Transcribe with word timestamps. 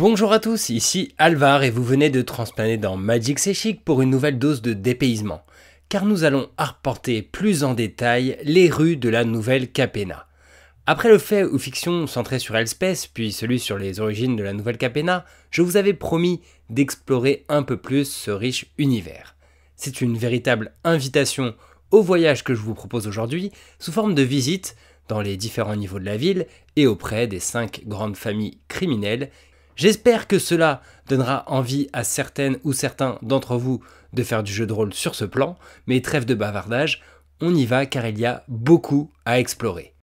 Bonjour 0.00 0.32
à 0.32 0.38
tous, 0.38 0.70
ici 0.70 1.12
Alvar 1.18 1.62
et 1.62 1.68
vous 1.68 1.84
venez 1.84 2.08
de 2.08 2.22
transplaner 2.22 2.78
dans 2.78 2.96
Magic 2.96 3.38
C'est 3.38 3.74
pour 3.74 4.00
une 4.00 4.08
nouvelle 4.08 4.38
dose 4.38 4.62
de 4.62 4.72
dépaysement, 4.72 5.44
car 5.90 6.06
nous 6.06 6.24
allons 6.24 6.48
arpenter 6.56 7.20
plus 7.20 7.64
en 7.64 7.74
détail 7.74 8.38
les 8.42 8.70
rues 8.70 8.96
de 8.96 9.10
la 9.10 9.24
nouvelle 9.24 9.70
Capena. 9.70 10.26
Après 10.86 11.10
le 11.10 11.18
fait 11.18 11.44
ou 11.44 11.58
fiction 11.58 12.06
centré 12.06 12.38
sur 12.38 12.56
Elspeth, 12.56 13.10
puis 13.12 13.30
celui 13.30 13.60
sur 13.60 13.76
les 13.76 14.00
origines 14.00 14.36
de 14.36 14.42
la 14.42 14.54
nouvelle 14.54 14.78
Capena, 14.78 15.26
je 15.50 15.60
vous 15.60 15.76
avais 15.76 15.92
promis 15.92 16.40
d'explorer 16.70 17.44
un 17.50 17.62
peu 17.62 17.76
plus 17.76 18.10
ce 18.10 18.30
riche 18.30 18.72
univers. 18.78 19.36
C'est 19.76 20.00
une 20.00 20.16
véritable 20.16 20.72
invitation 20.82 21.54
au 21.90 22.00
voyage 22.00 22.42
que 22.42 22.54
je 22.54 22.62
vous 22.62 22.74
propose 22.74 23.06
aujourd'hui, 23.06 23.52
sous 23.78 23.92
forme 23.92 24.14
de 24.14 24.22
visite 24.22 24.76
dans 25.08 25.20
les 25.20 25.36
différents 25.36 25.76
niveaux 25.76 25.98
de 25.98 26.06
la 26.06 26.16
ville 26.16 26.46
et 26.76 26.86
auprès 26.86 27.26
des 27.26 27.40
cinq 27.40 27.82
grandes 27.86 28.16
familles 28.16 28.60
criminelles. 28.68 29.30
J'espère 29.80 30.26
que 30.26 30.38
cela 30.38 30.82
donnera 31.08 31.44
envie 31.46 31.88
à 31.94 32.04
certaines 32.04 32.58
ou 32.64 32.74
certains 32.74 33.18
d'entre 33.22 33.56
vous 33.56 33.82
de 34.12 34.22
faire 34.22 34.42
du 34.42 34.52
jeu 34.52 34.66
de 34.66 34.74
rôle 34.74 34.92
sur 34.92 35.14
ce 35.14 35.24
plan, 35.24 35.56
mais 35.86 36.02
trêve 36.02 36.26
de 36.26 36.34
bavardage, 36.34 37.00
on 37.40 37.54
y 37.54 37.64
va 37.64 37.86
car 37.86 38.06
il 38.06 38.18
y 38.18 38.26
a 38.26 38.44
beaucoup 38.46 39.10
à 39.24 39.40
explorer. 39.40 39.94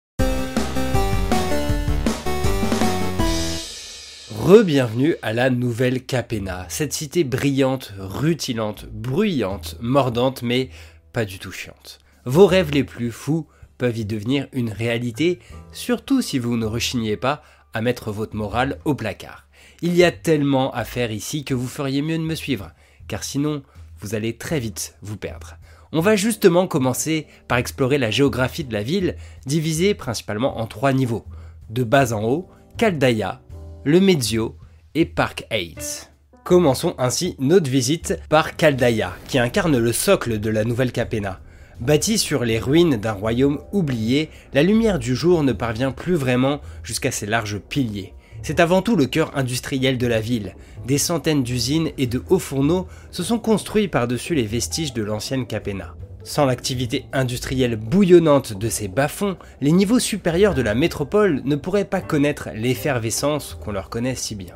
Re-bienvenue 4.31 5.15
à 5.21 5.31
la 5.31 5.51
nouvelle 5.51 6.03
Capena, 6.03 6.65
cette 6.69 6.93
cité 6.93 7.23
brillante, 7.23 7.93
rutilante, 7.99 8.87
bruyante, 8.91 9.77
mordante, 9.79 10.41
mais 10.41 10.71
pas 11.13 11.23
du 11.23 11.37
tout 11.37 11.51
chiante. 11.51 11.99
Vos 12.25 12.47
rêves 12.47 12.71
les 12.71 12.83
plus 12.83 13.11
fous 13.11 13.45
peuvent 13.77 13.99
y 13.99 14.05
devenir 14.05 14.47
une 14.53 14.71
réalité, 14.71 15.37
surtout 15.71 16.23
si 16.23 16.39
vous 16.39 16.57
ne 16.57 16.65
rechignez 16.65 17.15
pas 17.15 17.43
à 17.75 17.81
mettre 17.81 18.11
votre 18.11 18.35
morale 18.35 18.79
au 18.83 18.95
placard. 18.95 19.46
Il 19.81 19.95
y 19.95 20.03
a 20.03 20.11
tellement 20.11 20.73
à 20.73 20.83
faire 20.83 21.11
ici 21.11 21.43
que 21.43 21.53
vous 21.53 21.67
feriez 21.67 22.01
mieux 22.01 22.17
de 22.17 22.23
me 22.23 22.33
suivre, 22.33 22.71
car 23.07 23.23
sinon 23.23 23.61
vous 23.99 24.15
allez 24.15 24.35
très 24.35 24.59
vite 24.59 24.95
vous 25.03 25.17
perdre. 25.17 25.57
On 25.91 26.01
va 26.01 26.15
justement 26.15 26.67
commencer 26.67 27.27
par 27.47 27.59
explorer 27.59 27.97
la 27.97 28.11
géographie 28.11 28.63
de 28.63 28.73
la 28.73 28.83
ville, 28.83 29.15
divisée 29.45 29.93
principalement 29.93 30.59
en 30.59 30.67
trois 30.67 30.93
niveaux. 30.93 31.25
De 31.69 31.83
bas 31.83 32.11
en 32.11 32.23
haut, 32.23 32.49
Caldaya, 32.77 33.41
le 33.85 33.99
Mezio 33.99 34.57
et 34.95 35.05
Park 35.05 35.45
Heights. 35.51 36.11
Commençons 36.43 36.95
ainsi 36.97 37.35
notre 37.39 37.69
visite 37.69 38.19
par 38.29 38.55
Caldaya, 38.55 39.15
qui 39.27 39.37
incarne 39.37 39.77
le 39.77 39.93
socle 39.93 40.39
de 40.39 40.49
la 40.49 40.63
nouvelle 40.63 40.91
Capena. 40.91 41.39
Bâtie 41.79 42.17
sur 42.17 42.43
les 42.43 42.57
ruines 42.57 42.97
d'un 42.97 43.11
royaume 43.11 43.59
oublié, 43.71 44.29
la 44.53 44.63
lumière 44.63 44.97
du 44.97 45.15
jour 45.15 45.43
ne 45.43 45.53
parvient 45.53 45.91
plus 45.91 46.15
vraiment 46.15 46.61
jusqu'à 46.83 47.11
ses 47.11 47.27
larges 47.27 47.59
piliers. 47.59 48.13
C'est 48.41 48.59
avant 48.59 48.81
tout 48.81 48.95
le 48.95 49.05
cœur 49.05 49.37
industriel 49.37 49.97
de 49.97 50.07
la 50.07 50.21
ville. 50.21 50.55
Des 50.85 50.97
centaines 50.97 51.43
d'usines 51.43 51.89
et 51.97 52.07
de 52.07 52.23
hauts 52.29 52.39
fourneaux 52.39 52.87
se 53.11 53.23
sont 53.23 53.39
construits 53.39 53.87
par-dessus 53.87 54.35
les 54.35 54.45
vestiges 54.45 54.93
de 54.93 55.03
l'ancienne 55.03 55.45
Capena. 55.45 55.95
Sans 56.23 56.45
l'activité 56.45 57.05
industrielle 57.13 57.77
bouillonnante 57.77 58.53
de 58.57 58.69
ces 58.69 58.87
bas-fonds, 58.87 59.37
les 59.61 59.71
niveaux 59.71 59.99
supérieurs 59.99 60.55
de 60.55 60.61
la 60.61 60.75
métropole 60.75 61.41
ne 61.45 61.55
pourraient 61.55 61.85
pas 61.85 62.01
connaître 62.01 62.49
l'effervescence 62.53 63.57
qu'on 63.63 63.71
leur 63.71 63.89
connaît 63.89 64.15
si 64.15 64.35
bien. 64.35 64.55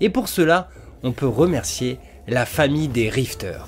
Et 0.00 0.10
pour 0.10 0.28
cela, 0.28 0.68
on 1.02 1.12
peut 1.12 1.26
remercier 1.26 1.98
la 2.28 2.44
famille 2.44 2.88
des 2.88 3.08
Rifters, 3.08 3.66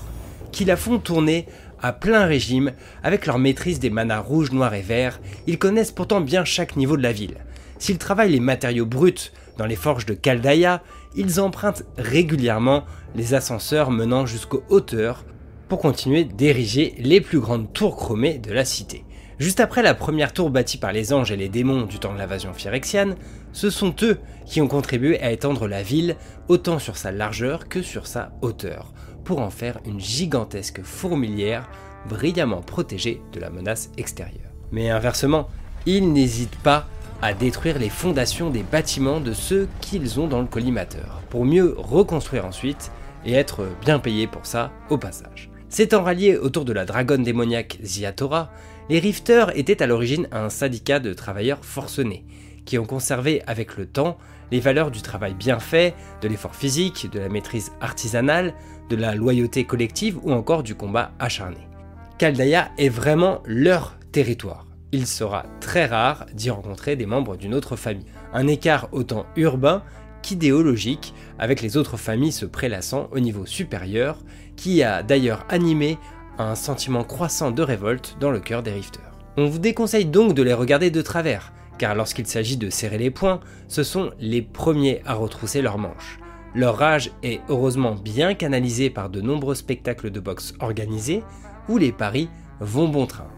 qui 0.52 0.64
la 0.64 0.76
font 0.76 0.98
tourner 0.98 1.46
à 1.80 1.92
plein 1.92 2.26
régime 2.26 2.72
avec 3.02 3.26
leur 3.26 3.38
maîtrise 3.38 3.80
des 3.80 3.90
manas 3.90 4.20
rouges, 4.20 4.52
noirs 4.52 4.74
et 4.74 4.82
verts. 4.82 5.20
Ils 5.46 5.58
connaissent 5.58 5.92
pourtant 5.92 6.20
bien 6.20 6.44
chaque 6.44 6.76
niveau 6.76 6.96
de 6.96 7.02
la 7.02 7.12
ville. 7.12 7.36
S'ils 7.78 7.98
travaillent 7.98 8.32
les 8.32 8.40
matériaux 8.40 8.86
bruts 8.86 9.32
dans 9.58 9.66
les 9.66 9.76
forges 9.76 10.06
de 10.06 10.14
Caldaya, 10.14 10.82
ils 11.14 11.40
empruntent 11.40 11.84
régulièrement 11.98 12.84
les 13.14 13.34
ascenseurs 13.34 13.90
menant 13.90 14.24
jusqu'aux 14.24 14.62
hauteurs 14.70 15.24
pour 15.68 15.80
continuer 15.80 16.24
d'ériger 16.24 16.94
les 16.98 17.20
plus 17.20 17.40
grandes 17.40 17.72
tours 17.72 17.96
chromées 17.96 18.38
de 18.38 18.52
la 18.52 18.64
cité. 18.64 19.04
Juste 19.38 19.60
après 19.60 19.82
la 19.82 19.94
première 19.94 20.32
tour 20.32 20.50
bâtie 20.50 20.78
par 20.78 20.92
les 20.92 21.12
anges 21.12 21.30
et 21.30 21.36
les 21.36 21.48
démons 21.48 21.82
du 21.82 21.98
temps 21.98 22.12
de 22.12 22.18
l'invasion 22.18 22.52
phyrexiane, 22.52 23.16
ce 23.52 23.70
sont 23.70 23.94
eux 24.02 24.18
qui 24.46 24.60
ont 24.60 24.66
contribué 24.66 25.20
à 25.20 25.30
étendre 25.30 25.68
la 25.68 25.82
ville 25.82 26.16
autant 26.48 26.78
sur 26.78 26.96
sa 26.96 27.12
largeur 27.12 27.68
que 27.68 27.82
sur 27.82 28.06
sa 28.06 28.32
hauteur, 28.42 28.92
pour 29.24 29.40
en 29.40 29.50
faire 29.50 29.78
une 29.84 30.00
gigantesque 30.00 30.82
fourmilière 30.82 31.68
brillamment 32.08 32.62
protégée 32.62 33.20
de 33.32 33.38
la 33.38 33.50
menace 33.50 33.90
extérieure. 33.96 34.50
Mais 34.72 34.90
inversement, 34.90 35.48
ils 35.86 36.12
n'hésitent 36.12 36.58
pas 36.62 36.88
à 37.22 37.34
détruire 37.34 37.78
les 37.78 37.88
fondations 37.88 38.50
des 38.50 38.62
bâtiments 38.62 39.20
de 39.20 39.32
ceux 39.32 39.68
qu'ils 39.80 40.20
ont 40.20 40.28
dans 40.28 40.40
le 40.40 40.46
collimateur, 40.46 41.22
pour 41.30 41.44
mieux 41.44 41.74
reconstruire 41.76 42.46
ensuite 42.46 42.92
et 43.24 43.32
être 43.32 43.66
bien 43.80 43.98
payés 43.98 44.26
pour 44.26 44.46
ça 44.46 44.70
au 44.90 44.98
passage. 44.98 45.50
S'étant 45.68 46.02
ralliés 46.02 46.36
autour 46.36 46.64
de 46.64 46.72
la 46.72 46.84
dragonne 46.84 47.22
démoniaque 47.22 47.78
Ziatora, 47.82 48.50
les 48.88 49.00
Rifters 49.00 49.56
étaient 49.58 49.82
à 49.82 49.86
l'origine 49.86 50.28
un 50.32 50.48
syndicat 50.48 50.98
de 50.98 51.12
travailleurs 51.12 51.64
forcenés, 51.64 52.24
qui 52.64 52.78
ont 52.78 52.86
conservé 52.86 53.42
avec 53.46 53.76
le 53.76 53.86
temps 53.86 54.16
les 54.50 54.60
valeurs 54.60 54.90
du 54.90 55.02
travail 55.02 55.34
bien 55.34 55.58
fait, 55.58 55.94
de 56.22 56.28
l'effort 56.28 56.54
physique, 56.54 57.10
de 57.12 57.18
la 57.18 57.28
maîtrise 57.28 57.72
artisanale, 57.80 58.54
de 58.88 58.96
la 58.96 59.14
loyauté 59.14 59.64
collective 59.64 60.18
ou 60.22 60.32
encore 60.32 60.62
du 60.62 60.74
combat 60.74 61.12
acharné. 61.18 61.68
Caldaya 62.16 62.70
est 62.78 62.88
vraiment 62.88 63.42
leur 63.44 63.96
territoire. 64.10 64.67
Il 64.90 65.06
sera 65.06 65.44
très 65.60 65.84
rare 65.84 66.24
d'y 66.32 66.48
rencontrer 66.48 66.96
des 66.96 67.04
membres 67.04 67.36
d'une 67.36 67.54
autre 67.54 67.76
famille. 67.76 68.06
Un 68.32 68.46
écart 68.46 68.88
autant 68.92 69.26
urbain 69.36 69.82
qu'idéologique 70.22 71.12
avec 71.38 71.60
les 71.60 71.76
autres 71.76 71.98
familles 71.98 72.32
se 72.32 72.46
prélassant 72.46 73.08
au 73.12 73.20
niveau 73.20 73.44
supérieur 73.44 74.18
qui 74.56 74.82
a 74.82 75.02
d'ailleurs 75.02 75.44
animé 75.50 75.98
un 76.38 76.54
sentiment 76.54 77.04
croissant 77.04 77.50
de 77.50 77.62
révolte 77.62 78.16
dans 78.18 78.30
le 78.30 78.40
cœur 78.40 78.62
des 78.62 78.72
rifters. 78.72 79.12
On 79.36 79.46
vous 79.46 79.58
déconseille 79.58 80.06
donc 80.06 80.34
de 80.34 80.42
les 80.42 80.54
regarder 80.54 80.90
de 80.90 81.02
travers, 81.02 81.52
car 81.78 81.94
lorsqu'il 81.94 82.26
s'agit 82.26 82.56
de 82.56 82.70
serrer 82.70 82.98
les 82.98 83.10
poings, 83.10 83.40
ce 83.68 83.82
sont 83.82 84.10
les 84.18 84.42
premiers 84.42 85.02
à 85.04 85.14
retrousser 85.14 85.62
leurs 85.62 85.78
manches. 85.78 86.18
Leur 86.54 86.78
rage 86.78 87.10
est 87.22 87.40
heureusement 87.48 87.94
bien 87.94 88.34
canalisée 88.34 88.88
par 88.88 89.10
de 89.10 89.20
nombreux 89.20 89.54
spectacles 89.54 90.10
de 90.10 90.18
boxe 90.18 90.54
organisés, 90.60 91.22
où 91.68 91.76
les 91.76 91.92
paris 91.92 92.30
vont 92.60 92.88
bon 92.88 93.06
train. 93.06 93.28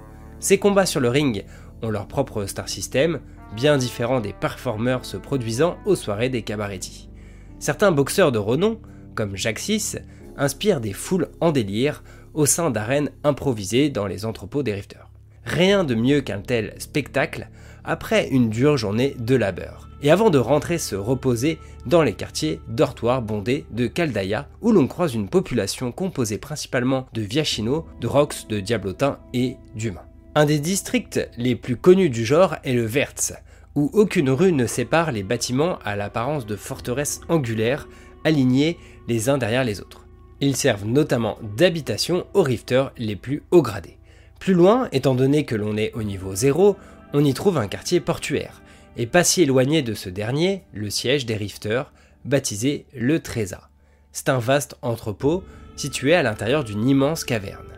Ces 0.40 0.58
combats 0.58 0.86
sur 0.86 1.00
le 1.00 1.08
ring 1.08 1.44
ont 1.82 1.90
leur 1.90 2.08
propre 2.08 2.46
star 2.46 2.68
system, 2.68 3.20
bien 3.54 3.76
différent 3.76 4.20
des 4.20 4.32
performeurs 4.32 5.04
se 5.04 5.16
produisant 5.16 5.76
aux 5.84 5.96
soirées 5.96 6.30
des 6.30 6.42
cabaretis. 6.42 7.10
Certains 7.58 7.92
boxeurs 7.92 8.32
de 8.32 8.38
renom, 8.38 8.80
comme 9.14 9.36
Jaxis, 9.36 9.98
inspire 10.36 10.80
des 10.80 10.94
foules 10.94 11.28
en 11.40 11.52
délire 11.52 12.02
au 12.32 12.46
sein 12.46 12.70
d'arènes 12.70 13.10
improvisées 13.22 13.90
dans 13.90 14.06
les 14.06 14.24
entrepôts 14.24 14.62
des 14.62 14.72
rifters. 14.72 15.10
Rien 15.44 15.84
de 15.84 15.94
mieux 15.94 16.20
qu'un 16.22 16.40
tel 16.40 16.74
spectacle 16.78 17.48
après 17.84 18.28
une 18.28 18.50
dure 18.50 18.76
journée 18.76 19.16
de 19.18 19.34
labeur. 19.34 19.88
Et 20.02 20.10
avant 20.10 20.30
de 20.30 20.38
rentrer 20.38 20.78
se 20.78 20.96
reposer 20.96 21.58
dans 21.84 22.02
les 22.02 22.14
quartiers 22.14 22.60
dortoirs 22.68 23.20
bondés 23.20 23.66
de 23.70 23.86
Caldaya, 23.86 24.48
où 24.62 24.72
l'on 24.72 24.86
croise 24.86 25.14
une 25.14 25.28
population 25.28 25.92
composée 25.92 26.38
principalement 26.38 27.06
de 27.12 27.20
Viachino, 27.20 27.86
de 28.00 28.06
Rox, 28.06 28.46
de 28.48 28.60
Diablotins 28.60 29.18
et 29.34 29.56
d'humains. 29.74 30.09
Un 30.36 30.44
des 30.44 30.60
districts 30.60 31.20
les 31.36 31.56
plus 31.56 31.76
connus 31.76 32.08
du 32.08 32.24
genre 32.24 32.54
est 32.62 32.72
le 32.72 32.84
Vertz, 32.84 33.32
où 33.74 33.90
aucune 33.92 34.30
rue 34.30 34.52
ne 34.52 34.66
sépare 34.66 35.10
les 35.10 35.24
bâtiments 35.24 35.80
à 35.84 35.96
l'apparence 35.96 36.46
de 36.46 36.54
forteresses 36.54 37.20
angulaires 37.28 37.88
alignés 38.24 38.78
les 39.08 39.28
uns 39.28 39.38
derrière 39.38 39.64
les 39.64 39.80
autres. 39.80 40.06
Ils 40.40 40.54
servent 40.54 40.86
notamment 40.86 41.36
d'habitation 41.56 42.26
aux 42.32 42.42
rifters 42.42 42.92
les 42.96 43.16
plus 43.16 43.42
haut 43.50 43.60
gradés. 43.60 43.98
Plus 44.38 44.54
loin, 44.54 44.88
étant 44.92 45.16
donné 45.16 45.44
que 45.44 45.56
l'on 45.56 45.76
est 45.76 45.92
au 45.94 46.04
niveau 46.04 46.32
0, 46.34 46.76
on 47.12 47.24
y 47.24 47.34
trouve 47.34 47.58
un 47.58 47.66
quartier 47.66 47.98
portuaire, 47.98 48.62
et 48.96 49.06
pas 49.06 49.24
si 49.24 49.42
éloigné 49.42 49.82
de 49.82 49.94
ce 49.94 50.08
dernier, 50.08 50.62
le 50.72 50.90
siège 50.90 51.26
des 51.26 51.36
rifters, 51.36 51.92
baptisé 52.24 52.86
le 52.94 53.18
Trésor. 53.18 53.68
C'est 54.12 54.28
un 54.28 54.38
vaste 54.38 54.76
entrepôt 54.80 55.42
situé 55.74 56.14
à 56.14 56.22
l'intérieur 56.22 56.62
d'une 56.62 56.88
immense 56.88 57.24
caverne. 57.24 57.69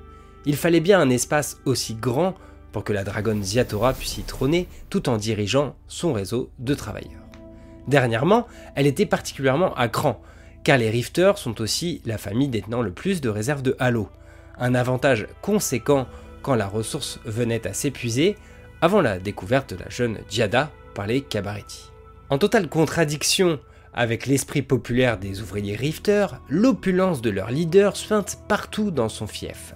Il 0.45 0.57
fallait 0.57 0.81
bien 0.81 1.01
un 1.01 1.11
espace 1.11 1.59
aussi 1.65 1.95
grand 1.95 2.35
pour 2.73 2.85
que 2.85 2.93
la 2.93 3.05
dragonne 3.05 3.43
Ziatora 3.43 3.93
puisse 3.93 4.19
y 4.19 4.23
trôner 4.23 4.67
tout 4.91 5.09
en 5.09 5.17
dirigeant 5.17 5.77
son 5.89 6.13
réseau 6.13 6.51
de 6.59 6.75
travailleurs. 6.75 7.23
Dernièrement, 7.87 8.47
elle 8.75 8.87
était 8.87 9.07
particulièrement 9.07 9.75
à 9.75 9.89
cran, 9.89 10.21
car 10.65 10.79
les 10.79 10.91
Rifters 10.91 11.39
sont 11.39 11.61
aussi 11.61 12.01
la 12.05 12.19
famille 12.19 12.49
détenant 12.49 12.83
le 12.83 12.93
plus 12.93 13.21
de 13.21 13.29
réserves 13.29 13.63
de 13.63 13.77
Halo, 13.79 14.09
un 14.59 14.75
avantage 14.75 15.27
conséquent 15.43 16.07
quand 16.43 16.55
la 16.55 16.67
ressource 16.67 17.21
venait 17.25 17.67
à 17.67 17.73
s'épuiser 17.73 18.37
avant 18.81 19.01
la 19.01 19.19
découverte 19.19 19.75
de 19.75 19.83
la 19.83 19.89
jeune 19.89 20.19
Giada 20.29 20.71
par 20.95 21.07
les 21.07 21.21
Cabaretti. 21.21 21.91
En 22.31 22.39
totale 22.39 22.69
contradiction 22.69 23.61
avec 23.95 24.27
l'esprit 24.27 24.63
populaire 24.63 25.19
des 25.19 25.43
ouvriers 25.43 25.77
Rifters, 25.77 26.41
l'opulence 26.49 27.21
de 27.21 27.31
leur 27.31 27.51
leader 27.51 27.97
suinte 27.97 28.39
partout 28.49 28.91
dans 28.91 29.11
son 29.11 29.27
fief. 29.27 29.75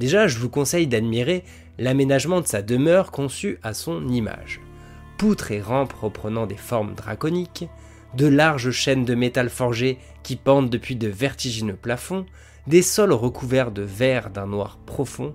Déjà, 0.00 0.28
je 0.28 0.38
vous 0.38 0.48
conseille 0.48 0.86
d'admirer 0.86 1.44
l'aménagement 1.78 2.40
de 2.40 2.46
sa 2.46 2.62
demeure 2.62 3.10
conçue 3.10 3.58
à 3.62 3.74
son 3.74 4.08
image. 4.08 4.62
Poutres 5.18 5.52
et 5.52 5.60
rampes 5.60 5.92
reprenant 5.92 6.46
des 6.46 6.56
formes 6.56 6.94
draconiques, 6.94 7.68
de 8.16 8.26
larges 8.26 8.70
chaînes 8.70 9.04
de 9.04 9.14
métal 9.14 9.50
forgé 9.50 9.98
qui 10.22 10.36
pendent 10.36 10.70
depuis 10.70 10.96
de 10.96 11.06
vertigineux 11.06 11.76
plafonds, 11.76 12.24
des 12.66 12.80
sols 12.80 13.12
recouverts 13.12 13.72
de 13.72 13.82
verre 13.82 14.30
d'un 14.30 14.46
noir 14.46 14.78
profond, 14.86 15.34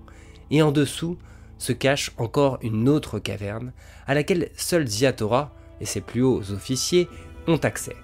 et 0.50 0.64
en 0.64 0.72
dessous 0.72 1.20
se 1.60 1.72
cache 1.72 2.12
encore 2.18 2.58
une 2.64 2.90
autre 2.90 3.20
caverne 3.20 3.72
à 4.08 4.16
laquelle 4.16 4.50
seul 4.58 4.88
Ziatora 4.88 5.54
et 5.80 5.86
ses 5.86 6.02
plus 6.02 6.24
hauts 6.24 6.52
officiers 6.52 7.08
ont 7.46 7.58
accès. 7.58 7.96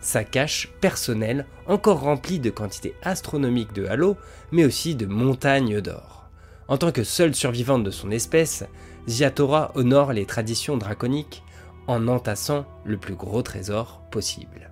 Sa 0.00 0.24
cache 0.24 0.68
personnelle, 0.80 1.46
encore 1.66 2.00
remplie 2.00 2.38
de 2.38 2.50
quantités 2.50 2.94
astronomiques 3.02 3.72
de 3.72 3.86
halos, 3.86 4.16
mais 4.52 4.64
aussi 4.64 4.94
de 4.94 5.06
montagnes 5.06 5.80
d'or. 5.80 6.28
En 6.68 6.76
tant 6.78 6.92
que 6.92 7.04
seule 7.04 7.34
survivante 7.34 7.82
de 7.82 7.90
son 7.90 8.10
espèce, 8.10 8.64
Ziatora 9.08 9.72
honore 9.74 10.12
les 10.12 10.26
traditions 10.26 10.76
draconiques 10.76 11.42
en 11.86 12.06
entassant 12.08 12.66
le 12.84 12.98
plus 12.98 13.14
gros 13.14 13.42
trésor 13.42 14.02
possible. 14.10 14.70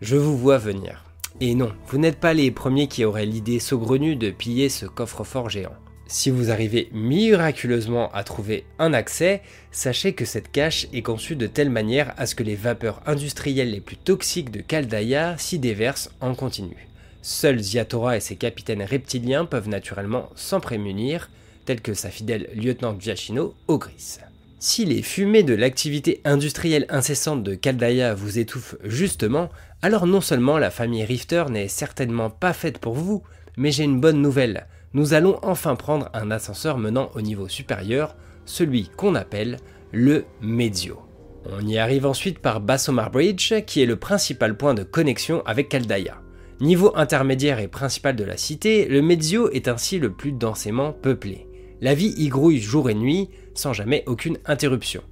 Je 0.00 0.16
vous 0.16 0.36
vois 0.36 0.58
venir. 0.58 1.04
Et 1.40 1.54
non, 1.54 1.72
vous 1.86 1.98
n'êtes 1.98 2.18
pas 2.18 2.34
les 2.34 2.50
premiers 2.50 2.88
qui 2.88 3.04
auraient 3.04 3.26
l'idée 3.26 3.60
saugrenue 3.60 4.16
de 4.16 4.30
piller 4.30 4.68
ce 4.68 4.86
coffre-fort 4.86 5.50
géant. 5.50 5.74
Si 6.06 6.30
vous 6.30 6.50
arrivez 6.50 6.90
miraculeusement 6.92 8.12
à 8.12 8.24
trouver 8.24 8.64
un 8.78 8.92
accès, 8.92 9.42
sachez 9.72 10.12
que 10.12 10.26
cette 10.26 10.52
cache 10.52 10.86
est 10.92 11.02
conçue 11.02 11.34
de 11.34 11.46
telle 11.46 11.70
manière 11.70 12.12
à 12.18 12.26
ce 12.26 12.34
que 12.34 12.42
les 12.42 12.56
vapeurs 12.56 13.00
industrielles 13.06 13.70
les 13.70 13.80
plus 13.80 13.96
toxiques 13.96 14.50
de 14.50 14.60
Kaldaya 14.60 15.36
s'y 15.38 15.58
déversent 15.58 16.10
en 16.20 16.34
continu. 16.34 16.88
Seuls 17.22 17.58
Ziatora 17.58 18.18
et 18.18 18.20
ses 18.20 18.36
capitaines 18.36 18.82
reptiliens 18.82 19.46
peuvent 19.46 19.68
naturellement 19.68 20.28
s'en 20.36 20.60
prémunir, 20.60 21.30
tels 21.64 21.80
que 21.80 21.94
sa 21.94 22.10
fidèle 22.10 22.50
lieutenant 22.54 22.96
Giacchino 23.00 23.54
Ogris. 23.66 24.18
Si 24.58 24.84
les 24.84 25.02
fumées 25.02 25.42
de 25.42 25.54
l'activité 25.54 26.20
industrielle 26.24 26.86
incessante 26.90 27.42
de 27.42 27.54
Kaldaya 27.54 28.14
vous 28.14 28.38
étouffent 28.38 28.76
justement, 28.84 29.48
alors 29.80 30.06
non 30.06 30.20
seulement 30.20 30.58
la 30.58 30.70
famille 30.70 31.04
Rifter 31.04 31.44
n'est 31.48 31.68
certainement 31.68 32.28
pas 32.28 32.52
faite 32.52 32.78
pour 32.78 32.94
vous, 32.94 33.22
mais 33.56 33.72
j'ai 33.72 33.84
une 33.84 34.00
bonne 34.00 34.20
nouvelle 34.20 34.66
nous 34.94 35.12
allons 35.12 35.38
enfin 35.42 35.74
prendre 35.74 36.08
un 36.14 36.30
ascenseur 36.30 36.78
menant 36.78 37.10
au 37.14 37.20
niveau 37.20 37.48
supérieur, 37.48 38.16
celui 38.46 38.88
qu'on 38.96 39.14
appelle 39.14 39.58
le 39.92 40.24
Medio. 40.40 40.98
On 41.50 41.66
y 41.66 41.78
arrive 41.78 42.06
ensuite 42.06 42.38
par 42.38 42.60
Bassomar 42.60 43.10
Bridge, 43.10 43.52
qui 43.66 43.82
est 43.82 43.86
le 43.86 43.96
principal 43.96 44.56
point 44.56 44.72
de 44.72 44.82
connexion 44.82 45.42
avec 45.44 45.68
Kaldaya. 45.68 46.20
Niveau 46.60 46.92
intermédiaire 46.94 47.58
et 47.58 47.68
principal 47.68 48.16
de 48.16 48.24
la 48.24 48.36
cité, 48.36 48.86
le 48.86 49.02
Medio 49.02 49.50
est 49.50 49.68
ainsi 49.68 49.98
le 49.98 50.12
plus 50.12 50.32
densément 50.32 50.92
peuplé. 50.92 51.48
La 51.80 51.94
vie 51.94 52.14
y 52.16 52.28
grouille 52.28 52.60
jour 52.60 52.88
et 52.88 52.94
nuit, 52.94 53.28
sans 53.54 53.72
jamais 53.72 54.04
aucune 54.06 54.38
interruption. 54.46 55.02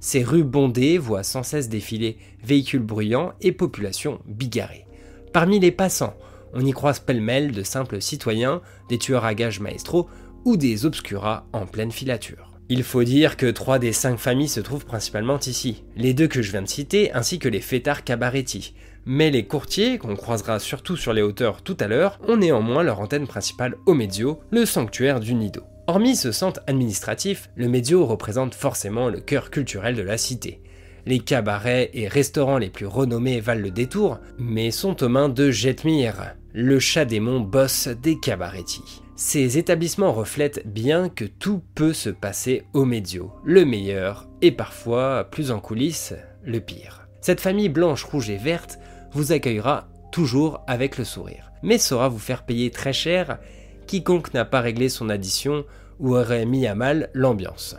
Ses 0.00 0.22
rues 0.22 0.44
bondées 0.44 0.98
voient 0.98 1.24
sans 1.24 1.42
cesse 1.42 1.68
défiler 1.68 2.16
véhicules 2.42 2.82
bruyants 2.82 3.32
et 3.40 3.52
population 3.52 4.20
bigarrée. 4.26 4.86
Parmi 5.32 5.60
les 5.60 5.72
passants, 5.72 6.14
on 6.52 6.64
y 6.64 6.72
croise 6.72 7.00
pêle-mêle 7.00 7.52
de 7.52 7.62
simples 7.62 8.00
citoyens, 8.00 8.60
des 8.88 8.98
tueurs 8.98 9.24
à 9.24 9.34
gages 9.34 9.60
maestraux 9.60 10.08
ou 10.44 10.56
des 10.56 10.86
obscuras 10.86 11.44
en 11.52 11.66
pleine 11.66 11.92
filature. 11.92 12.52
Il 12.68 12.84
faut 12.84 13.04
dire 13.04 13.36
que 13.36 13.50
trois 13.50 13.78
des 13.78 13.92
cinq 13.92 14.18
familles 14.18 14.48
se 14.48 14.60
trouvent 14.60 14.86
principalement 14.86 15.38
ici, 15.38 15.84
les 15.96 16.14
deux 16.14 16.28
que 16.28 16.42
je 16.42 16.52
viens 16.52 16.62
de 16.62 16.68
citer 16.68 17.12
ainsi 17.12 17.38
que 17.38 17.48
les 17.48 17.60
fêtards 17.60 18.04
cabaretti. 18.04 18.74
Mais 19.04 19.30
les 19.30 19.46
courtiers, 19.46 19.98
qu'on 19.98 20.14
croisera 20.14 20.58
surtout 20.58 20.96
sur 20.96 21.12
les 21.12 21.22
hauteurs 21.22 21.62
tout 21.62 21.76
à 21.80 21.88
l'heure, 21.88 22.18
ont 22.28 22.36
néanmoins 22.36 22.82
leur 22.82 23.00
antenne 23.00 23.26
principale 23.26 23.76
au 23.84 23.94
Medio, 23.94 24.40
le 24.50 24.64
sanctuaire 24.64 25.20
du 25.20 25.34
Nido. 25.34 25.62
Hormis 25.88 26.16
ce 26.16 26.30
centre 26.30 26.60
administratif, 26.68 27.50
le 27.56 27.68
Medio 27.68 28.06
représente 28.06 28.54
forcément 28.54 29.08
le 29.08 29.20
cœur 29.20 29.50
culturel 29.50 29.96
de 29.96 30.02
la 30.02 30.16
cité. 30.16 30.62
Les 31.04 31.18
cabarets 31.18 31.90
et 31.94 32.06
restaurants 32.06 32.58
les 32.58 32.70
plus 32.70 32.86
renommés 32.86 33.40
valent 33.40 33.60
le 33.60 33.72
détour, 33.72 34.20
mais 34.38 34.70
sont 34.70 35.02
aux 35.02 35.08
mains 35.08 35.28
de 35.28 35.50
Jetmir, 35.50 36.36
le 36.52 36.78
chat 36.78 37.04
démon 37.04 37.40
boss 37.40 37.88
des 37.88 38.18
cabarettis. 38.18 39.02
Ces 39.16 39.58
établissements 39.58 40.12
reflètent 40.12 40.66
bien 40.66 41.08
que 41.08 41.24
tout 41.24 41.62
peut 41.74 41.92
se 41.92 42.10
passer 42.10 42.64
au 42.72 42.84
médio, 42.84 43.32
le 43.44 43.64
meilleur, 43.64 44.28
et 44.40 44.52
parfois, 44.52 45.28
plus 45.30 45.50
en 45.50 45.60
coulisses, 45.60 46.14
le 46.42 46.60
pire. 46.60 47.06
Cette 47.20 47.40
famille 47.40 47.68
blanche, 47.68 48.04
rouge 48.04 48.30
et 48.30 48.36
verte 48.36 48.78
vous 49.12 49.32
accueillera 49.32 49.88
toujours 50.10 50.60
avec 50.66 50.98
le 50.98 51.04
sourire, 51.04 51.52
mais 51.62 51.78
saura 51.78 52.08
vous 52.08 52.18
faire 52.18 52.44
payer 52.44 52.70
très 52.70 52.92
cher 52.92 53.38
quiconque 53.86 54.34
n'a 54.34 54.44
pas 54.44 54.60
réglé 54.60 54.88
son 54.88 55.08
addition 55.08 55.64
ou 56.00 56.16
aurait 56.16 56.46
mis 56.46 56.66
à 56.66 56.74
mal 56.74 57.10
l'ambiance. 57.14 57.76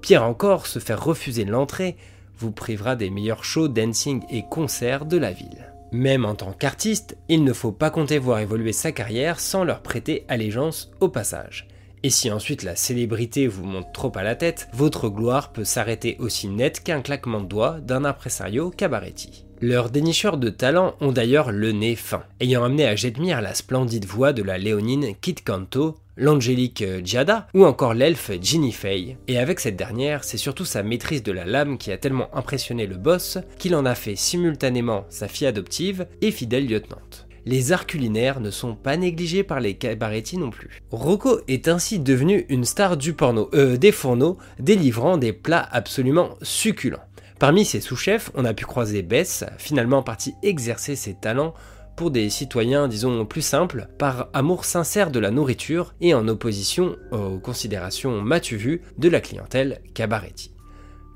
Pire 0.00 0.22
encore, 0.22 0.66
se 0.66 0.78
faire 0.78 1.02
refuser 1.02 1.44
l'entrée 1.44 1.96
vous 2.36 2.52
privera 2.52 2.96
des 2.96 3.10
meilleurs 3.10 3.44
shows, 3.44 3.68
dancing 3.68 4.22
et 4.30 4.44
concerts 4.48 5.06
de 5.06 5.16
la 5.16 5.32
ville. 5.32 5.73
Même 5.94 6.24
en 6.24 6.34
tant 6.34 6.52
qu'artiste, 6.52 7.16
il 7.28 7.44
ne 7.44 7.52
faut 7.52 7.70
pas 7.70 7.88
compter 7.88 8.18
voir 8.18 8.40
évoluer 8.40 8.72
sa 8.72 8.90
carrière 8.90 9.38
sans 9.38 9.62
leur 9.62 9.80
prêter 9.80 10.24
allégeance 10.26 10.90
au 10.98 11.08
passage. 11.08 11.68
Et 12.02 12.10
si 12.10 12.32
ensuite 12.32 12.64
la 12.64 12.74
célébrité 12.74 13.46
vous 13.46 13.64
monte 13.64 13.92
trop 13.94 14.10
à 14.16 14.24
la 14.24 14.34
tête, 14.34 14.66
votre 14.72 15.08
gloire 15.08 15.52
peut 15.52 15.62
s'arrêter 15.62 16.16
aussi 16.18 16.48
net 16.48 16.82
qu'un 16.82 17.00
claquement 17.00 17.40
de 17.40 17.46
doigts 17.46 17.78
d'un 17.80 18.04
impresario 18.04 18.70
cabaretti. 18.70 19.44
Leurs 19.60 19.88
dénicheurs 19.88 20.36
de 20.36 20.48
talent 20.48 20.96
ont 21.00 21.12
d'ailleurs 21.12 21.52
le 21.52 21.70
nez 21.70 21.94
fin, 21.94 22.24
ayant 22.40 22.64
amené 22.64 22.88
à 22.88 22.96
Jetmir 22.96 23.40
la 23.40 23.54
splendide 23.54 24.04
voix 24.04 24.32
de 24.32 24.42
la 24.42 24.58
léonine 24.58 25.14
Kit 25.20 25.36
Kanto, 25.36 25.94
l'angélique 26.16 26.84
Giada 27.04 27.48
ou 27.54 27.64
encore 27.64 27.94
l'elfe 27.94 28.30
Ginny 28.40 28.72
Fay. 28.72 29.16
Et 29.28 29.38
avec 29.38 29.60
cette 29.60 29.76
dernière, 29.76 30.24
c'est 30.24 30.38
surtout 30.38 30.64
sa 30.64 30.82
maîtrise 30.82 31.22
de 31.22 31.32
la 31.32 31.44
lame 31.44 31.78
qui 31.78 31.92
a 31.92 31.98
tellement 31.98 32.34
impressionné 32.34 32.86
le 32.86 32.96
boss 32.96 33.38
qu'il 33.58 33.74
en 33.74 33.84
a 33.84 33.94
fait 33.94 34.16
simultanément 34.16 35.04
sa 35.08 35.28
fille 35.28 35.46
adoptive 35.46 36.06
et 36.20 36.30
fidèle 36.30 36.66
lieutenante. 36.66 37.26
Les 37.46 37.72
arts 37.72 37.86
culinaires 37.86 38.40
ne 38.40 38.50
sont 38.50 38.74
pas 38.74 38.96
négligés 38.96 39.42
par 39.42 39.60
les 39.60 39.74
cabarettis 39.74 40.38
non 40.38 40.50
plus. 40.50 40.80
Rocco 40.90 41.40
est 41.46 41.68
ainsi 41.68 41.98
devenu 41.98 42.46
une 42.48 42.64
star 42.64 42.96
du 42.96 43.12
porno, 43.12 43.50
euh, 43.52 43.76
des 43.76 43.92
fourneaux, 43.92 44.38
délivrant 44.58 45.18
des 45.18 45.34
plats 45.34 45.68
absolument 45.70 46.36
succulents. 46.40 47.04
Parmi 47.38 47.66
ses 47.66 47.82
sous-chefs, 47.82 48.30
on 48.34 48.46
a 48.46 48.54
pu 48.54 48.64
croiser 48.64 49.02
Bess, 49.02 49.44
finalement 49.58 50.02
parti 50.02 50.34
exercer 50.42 50.96
ses 50.96 51.14
talents 51.14 51.52
pour 51.96 52.10
des 52.10 52.28
citoyens, 52.30 52.88
disons, 52.88 53.24
plus 53.24 53.42
simples, 53.42 53.88
par 53.98 54.28
amour 54.32 54.64
sincère 54.64 55.10
de 55.10 55.18
la 55.20 55.30
nourriture 55.30 55.94
et 56.00 56.14
en 56.14 56.26
opposition 56.28 56.96
aux 57.12 57.38
considérations 57.38 58.20
matu 58.20 58.56
vues 58.56 58.82
de 58.98 59.08
la 59.08 59.20
clientèle 59.20 59.80
cabaretti. 59.94 60.52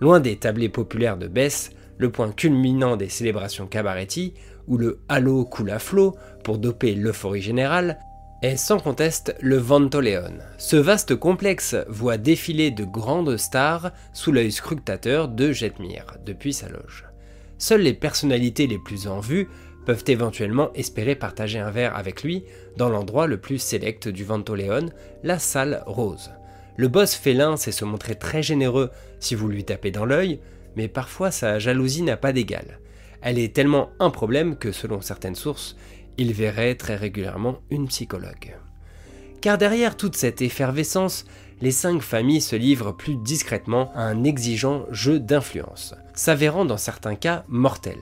Loin 0.01 0.21
des 0.21 0.37
tablés 0.37 0.69
populaires 0.69 1.17
de 1.17 1.27
Bess, 1.27 1.71
le 1.99 2.11
point 2.11 2.31
culminant 2.31 2.97
des 2.97 3.09
célébrations 3.09 3.67
cabaretti, 3.67 4.35
où 4.69 4.77
le 4.79 5.01
halo 5.09 5.45
coule 5.45 5.71
à 5.71 5.79
flot 5.79 6.15
pour 6.45 6.59
doper 6.59 6.95
l'euphorie 6.95 7.43
générale, 7.43 7.99
est 8.43 8.57
sans 8.57 8.79
conteste 8.79 9.35
le 9.41 9.57
Vantoleon. 9.57 10.35
Ce 10.59 10.77
vaste 10.77 11.17
complexe 11.17 11.75
voit 11.89 12.19
défiler 12.19 12.71
de 12.71 12.85
grandes 12.85 13.37
stars 13.37 13.91
sous 14.13 14.31
l'œil 14.31 14.53
scrutateur 14.53 15.27
de 15.27 15.51
Jetmir 15.51 16.19
depuis 16.25 16.53
sa 16.53 16.69
loge. 16.69 17.05
Seules 17.59 17.83
les 17.83 17.95
personnalités 17.95 18.69
les 18.69 18.79
plus 18.79 19.09
en 19.09 19.19
vue 19.19 19.49
peuvent 19.89 20.05
éventuellement 20.09 20.71
espérer 20.75 21.15
partager 21.15 21.59
un 21.59 21.71
verre 21.71 21.97
avec 21.97 22.23
lui 22.23 22.45
dans 22.77 22.91
l'endroit 22.91 23.27
le 23.27 23.41
plus 23.41 23.57
sélect 23.57 24.07
du 24.07 24.23
Vantoleon, 24.23 24.91
la 25.23 25.39
salle 25.39 25.83
rose. 25.87 26.31
Le 26.77 26.89
boss 26.89 27.15
félin 27.15 27.57
sait 27.57 27.73
se 27.73 27.87
montrer 27.87 28.15
très 28.15 28.43
généreux 28.43 28.91
si 29.19 29.35
vous 29.35 29.49
lui 29.49 29.65
tapez 29.65 29.91
dans 29.91 30.05
l'œil, 30.05 30.41
mais 30.77 30.89
parfois 30.89 31.31
sa 31.31 31.59
jalousie 31.59 32.03
n'a 32.03 32.19
pas 32.19 32.35
d'égal. 32.35 32.81
Elle 33.23 33.39
est 33.39 33.57
tellement 33.57 33.89
un 33.99 34.11
problème 34.11 34.57
que 34.57 34.73
selon 34.73 35.01
certaines 35.01 35.35
sources, 35.35 35.75
il 36.19 36.35
verrait 36.35 36.75
très 36.75 36.97
régulièrement 36.97 37.63
une 37.71 37.89
psychologue. 37.89 38.59
Car 39.41 39.57
derrière 39.57 39.97
toute 39.97 40.17
cette 40.17 40.43
effervescence, 40.43 41.25
les 41.63 41.73
cinq 41.73 42.03
familles 42.03 42.43
se 42.43 42.57
livrent 42.57 42.95
plus 42.95 43.17
discrètement 43.17 43.91
à 43.95 44.03
un 44.03 44.23
exigeant 44.25 44.85
jeu 44.91 45.19
d'influence, 45.19 45.95
s'avérant 46.13 46.67
dans 46.67 46.77
certains 46.77 47.15
cas 47.15 47.47
mortel. 47.49 47.97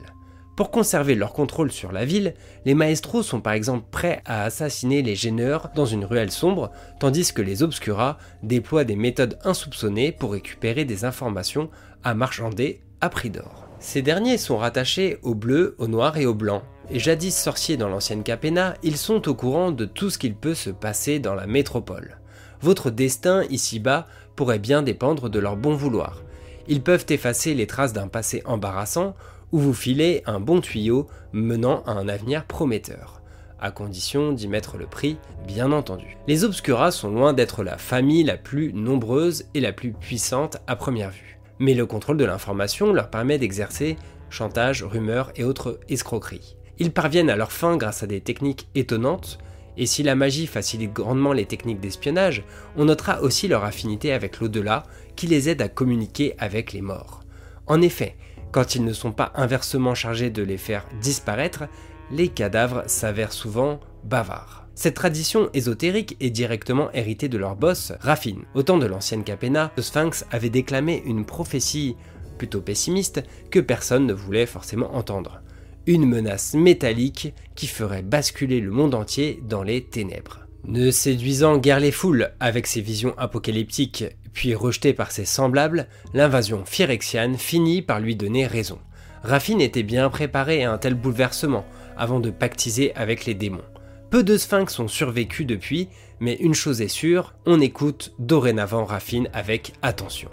Pour 0.57 0.71
conserver 0.71 1.13
leur 1.13 1.33
contrôle 1.33 1.71
sur 1.71 1.91
la 1.91 2.03
ville, 2.03 2.33
les 2.65 2.73
maestros 2.73 3.21
sont 3.21 3.41
par 3.41 3.53
exemple 3.53 3.85
prêts 3.91 4.23
à 4.25 4.43
assassiner 4.43 5.03
les 5.03 5.15
gêneurs 5.15 5.69
dans 5.75 5.85
une 5.85 6.03
ruelle 6.03 6.31
sombre, 6.31 6.71
tandis 6.99 7.31
que 7.31 7.43
les 7.43 7.61
obscuras 7.61 8.17
déploient 8.41 8.83
des 8.83 8.95
méthodes 8.95 9.37
insoupçonnées 9.43 10.11
pour 10.11 10.31
récupérer 10.31 10.83
des 10.83 11.05
informations 11.05 11.69
à 12.03 12.15
marchander 12.15 12.81
à 13.01 13.09
prix 13.09 13.29
d'or. 13.29 13.67
Ces 13.79 14.01
derniers 14.01 14.39
sont 14.39 14.57
rattachés 14.57 15.19
au 15.21 15.35
bleu, 15.35 15.75
au 15.77 15.87
noir 15.87 16.17
et 16.17 16.25
au 16.25 16.33
blanc, 16.33 16.63
et 16.89 16.97
jadis 16.97 17.37
sorciers 17.37 17.77
dans 17.77 17.89
l'ancienne 17.89 18.23
Capena, 18.23 18.73
ils 18.81 18.97
sont 18.97 19.29
au 19.29 19.35
courant 19.35 19.71
de 19.71 19.85
tout 19.85 20.09
ce 20.09 20.17
qu'il 20.17 20.33
peut 20.33 20.55
se 20.55 20.71
passer 20.71 21.19
dans 21.19 21.35
la 21.35 21.45
métropole. 21.45 22.17
Votre 22.61 22.89
destin 22.89 23.43
ici-bas 23.51 24.07
pourrait 24.35 24.57
bien 24.57 24.81
dépendre 24.81 25.29
de 25.29 25.37
leur 25.37 25.55
bon 25.55 25.75
vouloir. 25.75 26.23
Ils 26.67 26.81
peuvent 26.81 27.05
effacer 27.09 27.53
les 27.53 27.67
traces 27.67 27.93
d'un 27.93 28.07
passé 28.07 28.41
embarrassant 28.45 29.13
ou 29.51 29.59
vous 29.59 29.73
filer 29.73 30.23
un 30.25 30.39
bon 30.39 30.61
tuyau 30.61 31.07
menant 31.31 31.83
à 31.85 31.91
un 31.91 32.07
avenir 32.07 32.45
prometteur, 32.45 33.21
à 33.59 33.71
condition 33.71 34.31
d'y 34.31 34.47
mettre 34.47 34.77
le 34.77 34.85
prix, 34.85 35.17
bien 35.47 35.71
entendu. 35.71 36.17
Les 36.27 36.43
Obscuras 36.43 36.91
sont 36.91 37.09
loin 37.09 37.33
d'être 37.33 37.63
la 37.63 37.77
famille 37.77 38.23
la 38.23 38.37
plus 38.37 38.73
nombreuse 38.73 39.45
et 39.53 39.59
la 39.59 39.73
plus 39.73 39.93
puissante 39.93 40.57
à 40.67 40.75
première 40.75 41.11
vue. 41.11 41.39
Mais 41.59 41.73
le 41.73 41.85
contrôle 41.85 42.17
de 42.17 42.25
l'information 42.25 42.93
leur 42.93 43.09
permet 43.09 43.37
d'exercer 43.37 43.97
chantage, 44.29 44.83
rumeurs 44.83 45.31
et 45.35 45.43
autres 45.43 45.79
escroqueries. 45.89 46.57
Ils 46.79 46.91
parviennent 46.91 47.29
à 47.29 47.35
leur 47.35 47.51
fin 47.51 47.77
grâce 47.77 48.03
à 48.03 48.07
des 48.07 48.21
techniques 48.21 48.67
étonnantes, 48.75 49.39
et 49.77 49.85
si 49.85 50.03
la 50.03 50.15
magie 50.15 50.47
facilite 50.47 50.93
grandement 50.93 51.33
les 51.33 51.45
techniques 51.45 51.79
d'espionnage, 51.79 52.43
on 52.75 52.85
notera 52.85 53.21
aussi 53.21 53.47
leur 53.47 53.63
affinité 53.63 54.11
avec 54.11 54.39
l'au-delà 54.39 54.83
qui 55.15 55.27
les 55.27 55.49
aide 55.49 55.61
à 55.61 55.69
communiquer 55.69 56.35
avec 56.39 56.73
les 56.73 56.81
morts. 56.81 57.21
En 57.67 57.81
effet, 57.81 58.15
quand 58.57 58.73
ils 58.73 58.83
ne 58.83 58.91
sont 58.91 59.11
pas 59.11 59.31
inversement 59.35 59.93
chargés 59.93 60.31
de 60.31 60.41
les 60.41 60.57
faire 60.57 60.87
disparaître, 60.99 61.65
les 62.09 62.27
cadavres 62.27 62.81
s'avèrent 62.87 63.31
souvent 63.31 63.79
bavards. 64.03 64.65
Cette 64.73 64.95
tradition 64.95 65.51
ésotérique 65.53 66.17
est 66.21 66.31
directement 66.31 66.91
héritée 66.91 67.29
de 67.29 67.37
leur 67.37 67.55
boss, 67.55 67.93
Raffin. 67.99 68.37
Au 68.55 68.63
temps 68.63 68.79
de 68.79 68.87
l'ancienne 68.87 69.23
Capena, 69.23 69.71
le 69.77 69.83
Sphinx 69.83 70.25
avait 70.31 70.49
déclamé 70.49 71.03
une 71.05 71.23
prophétie 71.23 71.97
plutôt 72.39 72.61
pessimiste 72.61 73.21
que 73.51 73.59
personne 73.59 74.07
ne 74.07 74.13
voulait 74.13 74.47
forcément 74.47 74.95
entendre. 74.95 75.43
Une 75.85 76.07
menace 76.07 76.55
métallique 76.55 77.35
qui 77.53 77.67
ferait 77.67 78.01
basculer 78.01 78.59
le 78.59 78.71
monde 78.71 78.95
entier 78.95 79.39
dans 79.47 79.61
les 79.61 79.83
ténèbres. 79.83 80.47
Ne 80.63 80.89
séduisant 80.89 81.59
guère 81.59 81.79
les 81.79 81.91
foules 81.91 82.31
avec 82.39 82.65
ses 82.65 82.81
visions 82.81 83.13
apocalyptiques, 83.19 84.05
puis 84.33 84.55
rejeté 84.55 84.93
par 84.93 85.11
ses 85.11 85.25
semblables, 85.25 85.87
l'invasion 86.13 86.63
phyrexiane 86.65 87.37
finit 87.37 87.81
par 87.81 87.99
lui 87.99 88.15
donner 88.15 88.47
raison. 88.47 88.79
Raffin 89.23 89.59
était 89.59 89.83
bien 89.83 90.09
préparé 90.09 90.63
à 90.63 90.71
un 90.71 90.77
tel 90.77 90.93
bouleversement 90.93 91.65
avant 91.97 92.19
de 92.19 92.29
pactiser 92.29 92.95
avec 92.95 93.25
les 93.25 93.33
démons. 93.33 93.63
Peu 94.09 94.23
de 94.23 94.37
sphinx 94.37 94.79
ont 94.79 94.87
survécu 94.87 95.43
depuis, 95.43 95.89
mais 96.19 96.35
une 96.35 96.53
chose 96.53 96.81
est 96.81 96.87
sûre, 96.87 97.33
on 97.45 97.59
écoute 97.59 98.13
dorénavant 98.19 98.85
Raffine 98.85 99.29
avec 99.33 99.73
attention. 99.81 100.29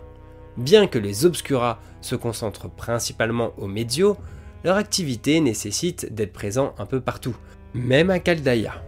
Bien 0.56 0.86
que 0.86 0.98
les 0.98 1.24
Obscura 1.24 1.80
se 2.00 2.14
concentrent 2.14 2.70
principalement 2.70 3.52
aux 3.58 3.66
médios, 3.66 4.16
leur 4.62 4.76
activité 4.76 5.40
nécessite 5.40 6.14
d'être 6.14 6.32
présent 6.32 6.74
un 6.78 6.86
peu 6.86 7.00
partout, 7.00 7.36
même 7.74 8.10
à 8.10 8.20
Caldaya. 8.20 8.80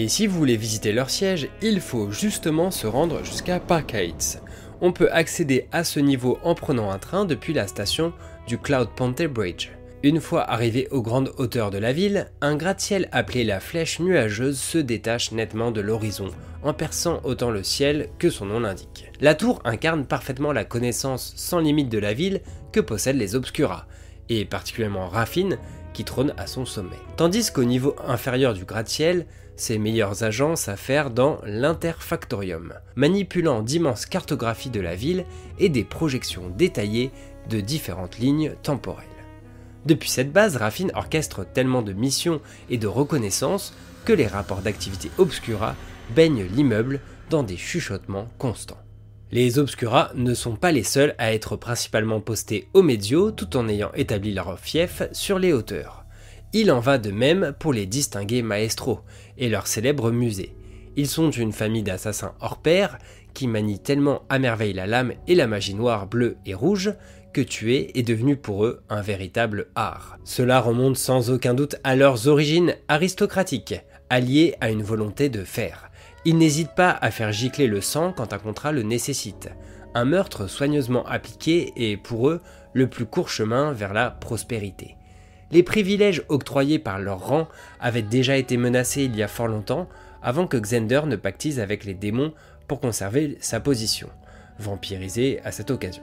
Et 0.00 0.06
si 0.06 0.28
vous 0.28 0.38
voulez 0.38 0.56
visiter 0.56 0.92
leur 0.92 1.10
siège, 1.10 1.48
il 1.60 1.80
faut 1.80 2.12
justement 2.12 2.70
se 2.70 2.86
rendre 2.86 3.24
jusqu'à 3.24 3.58
Park 3.58 3.94
Heights. 3.94 4.40
On 4.80 4.92
peut 4.92 5.10
accéder 5.10 5.66
à 5.72 5.82
ce 5.82 5.98
niveau 5.98 6.38
en 6.44 6.54
prenant 6.54 6.92
un 6.92 6.98
train 6.98 7.24
depuis 7.24 7.52
la 7.52 7.66
station 7.66 8.12
du 8.46 8.58
Cloud 8.58 8.90
Ponte 8.94 9.24
Bridge. 9.24 9.70
Une 10.04 10.20
fois 10.20 10.48
arrivé 10.48 10.86
aux 10.92 11.02
grandes 11.02 11.32
hauteurs 11.36 11.72
de 11.72 11.78
la 11.78 11.92
ville, 11.92 12.30
un 12.40 12.54
gratte-ciel 12.54 13.08
appelé 13.10 13.42
la 13.42 13.58
flèche 13.58 13.98
nuageuse 13.98 14.60
se 14.60 14.78
détache 14.78 15.32
nettement 15.32 15.72
de 15.72 15.80
l'horizon, 15.80 16.28
en 16.62 16.72
perçant 16.72 17.18
autant 17.24 17.50
le 17.50 17.64
ciel 17.64 18.08
que 18.20 18.30
son 18.30 18.46
nom 18.46 18.60
l'indique. 18.60 19.10
La 19.20 19.34
tour 19.34 19.60
incarne 19.64 20.06
parfaitement 20.06 20.52
la 20.52 20.64
connaissance 20.64 21.32
sans 21.34 21.58
limite 21.58 21.88
de 21.88 21.98
la 21.98 22.14
ville 22.14 22.42
que 22.70 22.78
possèdent 22.78 23.18
les 23.18 23.34
Obscura, 23.34 23.88
et 24.28 24.44
particulièrement 24.44 25.08
Raffine, 25.08 25.58
qui 25.92 26.04
trône 26.04 26.34
à 26.36 26.46
son 26.46 26.64
sommet. 26.64 27.00
Tandis 27.16 27.50
qu'au 27.50 27.64
niveau 27.64 27.96
inférieur 28.06 28.54
du 28.54 28.64
gratte-ciel, 28.64 29.26
ses 29.60 29.78
meilleurs 29.78 30.22
agents 30.22 30.56
s'affairent 30.56 31.10
dans 31.10 31.40
l'Interfactorium, 31.44 32.74
manipulant 32.96 33.62
d'immenses 33.62 34.06
cartographies 34.06 34.70
de 34.70 34.80
la 34.80 34.94
ville 34.94 35.24
et 35.58 35.68
des 35.68 35.84
projections 35.84 36.50
détaillées 36.56 37.10
de 37.50 37.60
différentes 37.60 38.18
lignes 38.18 38.54
temporelles. 38.62 39.06
Depuis 39.86 40.10
cette 40.10 40.32
base, 40.32 40.56
Raffine 40.56 40.92
orchestre 40.94 41.44
tellement 41.44 41.82
de 41.82 41.92
missions 41.92 42.40
et 42.70 42.78
de 42.78 42.86
reconnaissance 42.86 43.74
que 44.04 44.12
les 44.12 44.26
rapports 44.26 44.62
d'activité 44.62 45.10
Obscura 45.18 45.74
baignent 46.14 46.44
l'immeuble 46.44 47.00
dans 47.30 47.42
des 47.42 47.56
chuchotements 47.56 48.28
constants. 48.38 48.78
Les 49.30 49.58
Obscura 49.58 50.10
ne 50.14 50.32
sont 50.32 50.56
pas 50.56 50.72
les 50.72 50.82
seuls 50.82 51.14
à 51.18 51.34
être 51.34 51.56
principalement 51.56 52.20
postés 52.20 52.68
aux 52.72 52.82
médios 52.82 53.30
tout 53.30 53.56
en 53.56 53.68
ayant 53.68 53.92
établi 53.94 54.32
leur 54.32 54.58
fief 54.58 55.02
sur 55.12 55.38
les 55.38 55.52
hauteurs. 55.52 56.06
Il 56.54 56.72
en 56.72 56.80
va 56.80 56.96
de 56.96 57.10
même 57.10 57.54
pour 57.58 57.72
les 57.74 57.84
distingués 57.84 58.42
maestros 58.42 59.00
et 59.36 59.48
leur 59.48 59.66
célèbre 59.66 60.10
musée. 60.10 60.54
Ils 60.96 61.06
sont 61.06 61.30
une 61.30 61.52
famille 61.52 61.82
d'assassins 61.82 62.34
hors 62.40 62.58
pair 62.58 62.98
qui 63.34 63.46
manient 63.46 63.78
tellement 63.78 64.22
à 64.28 64.38
merveille 64.38 64.72
la 64.72 64.86
lame 64.86 65.12
et 65.26 65.34
la 65.34 65.46
magie 65.46 65.74
noire, 65.74 66.06
bleue 66.06 66.38
et 66.46 66.54
rouge 66.54 66.94
que 67.32 67.40
tuer 67.42 67.96
est 67.98 68.02
devenu 68.02 68.36
pour 68.36 68.64
eux 68.64 68.82
un 68.88 69.02
véritable 69.02 69.68
art. 69.74 70.18
Cela 70.24 70.60
remonte 70.60 70.96
sans 70.96 71.30
aucun 71.30 71.54
doute 71.54 71.76
à 71.84 71.94
leurs 71.94 72.26
origines 72.26 72.74
aristocratiques, 72.88 73.80
alliées 74.10 74.54
à 74.60 74.70
une 74.70 74.82
volonté 74.82 75.28
de 75.28 75.44
faire. 75.44 75.90
Ils 76.24 76.38
n'hésitent 76.38 76.74
pas 76.74 76.90
à 76.90 77.10
faire 77.10 77.30
gicler 77.30 77.66
le 77.66 77.80
sang 77.80 78.12
quand 78.16 78.32
un 78.32 78.38
contrat 78.38 78.72
le 78.72 78.82
nécessite. 78.82 79.50
Un 79.94 80.04
meurtre 80.04 80.48
soigneusement 80.48 81.06
appliqué 81.06 81.72
est 81.76 81.96
pour 81.96 82.28
eux 82.28 82.40
le 82.72 82.88
plus 82.88 83.06
court 83.06 83.28
chemin 83.28 83.72
vers 83.72 83.92
la 83.92 84.10
prospérité. 84.10 84.97
Les 85.50 85.62
privilèges 85.62 86.24
octroyés 86.28 86.78
par 86.78 86.98
leur 86.98 87.26
rang 87.26 87.48
avaient 87.80 88.02
déjà 88.02 88.36
été 88.36 88.56
menacés 88.56 89.04
il 89.04 89.16
y 89.16 89.22
a 89.22 89.28
fort 89.28 89.48
longtemps, 89.48 89.88
avant 90.22 90.46
que 90.46 90.56
Xander 90.56 91.02
ne 91.06 91.16
pactise 91.16 91.60
avec 91.60 91.84
les 91.84 91.94
démons 91.94 92.32
pour 92.66 92.80
conserver 92.80 93.38
sa 93.40 93.60
position, 93.60 94.08
vampirisée 94.58 95.40
à 95.44 95.52
cette 95.52 95.70
occasion. 95.70 96.02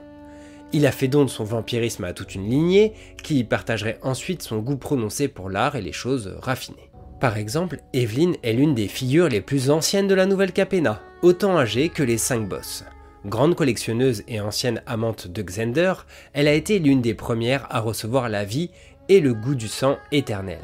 Il 0.72 0.84
a 0.84 0.90
fait 0.90 1.06
don 1.06 1.24
de 1.24 1.30
son 1.30 1.44
vampirisme 1.44 2.04
à 2.04 2.12
toute 2.12 2.34
une 2.34 2.50
lignée, 2.50 2.92
qui 3.22 3.44
partagerait 3.44 4.00
ensuite 4.02 4.42
son 4.42 4.58
goût 4.58 4.76
prononcé 4.76 5.28
pour 5.28 5.48
l'art 5.48 5.76
et 5.76 5.82
les 5.82 5.92
choses 5.92 6.34
raffinées. 6.40 6.90
Par 7.20 7.36
exemple, 7.36 7.78
Evelyn 7.92 8.32
est 8.42 8.52
l'une 8.52 8.74
des 8.74 8.88
figures 8.88 9.28
les 9.28 9.40
plus 9.40 9.70
anciennes 9.70 10.08
de 10.08 10.14
la 10.14 10.26
nouvelle 10.26 10.52
Capena, 10.52 11.00
autant 11.22 11.56
âgée 11.56 11.88
que 11.88 12.02
les 12.02 12.18
cinq 12.18 12.48
boss. 12.48 12.84
Grande 13.24 13.54
collectionneuse 13.54 14.22
et 14.28 14.40
ancienne 14.40 14.82
amante 14.86 15.26
de 15.26 15.42
Xander, 15.42 15.94
elle 16.32 16.46
a 16.46 16.52
été 16.52 16.78
l'une 16.78 17.00
des 17.00 17.14
premières 17.14 17.66
à 17.70 17.80
recevoir 17.80 18.28
la 18.28 18.44
vie 18.44 18.70
et 19.08 19.20
le 19.20 19.34
goût 19.34 19.54
du 19.54 19.68
sang 19.68 19.98
éternel. 20.12 20.62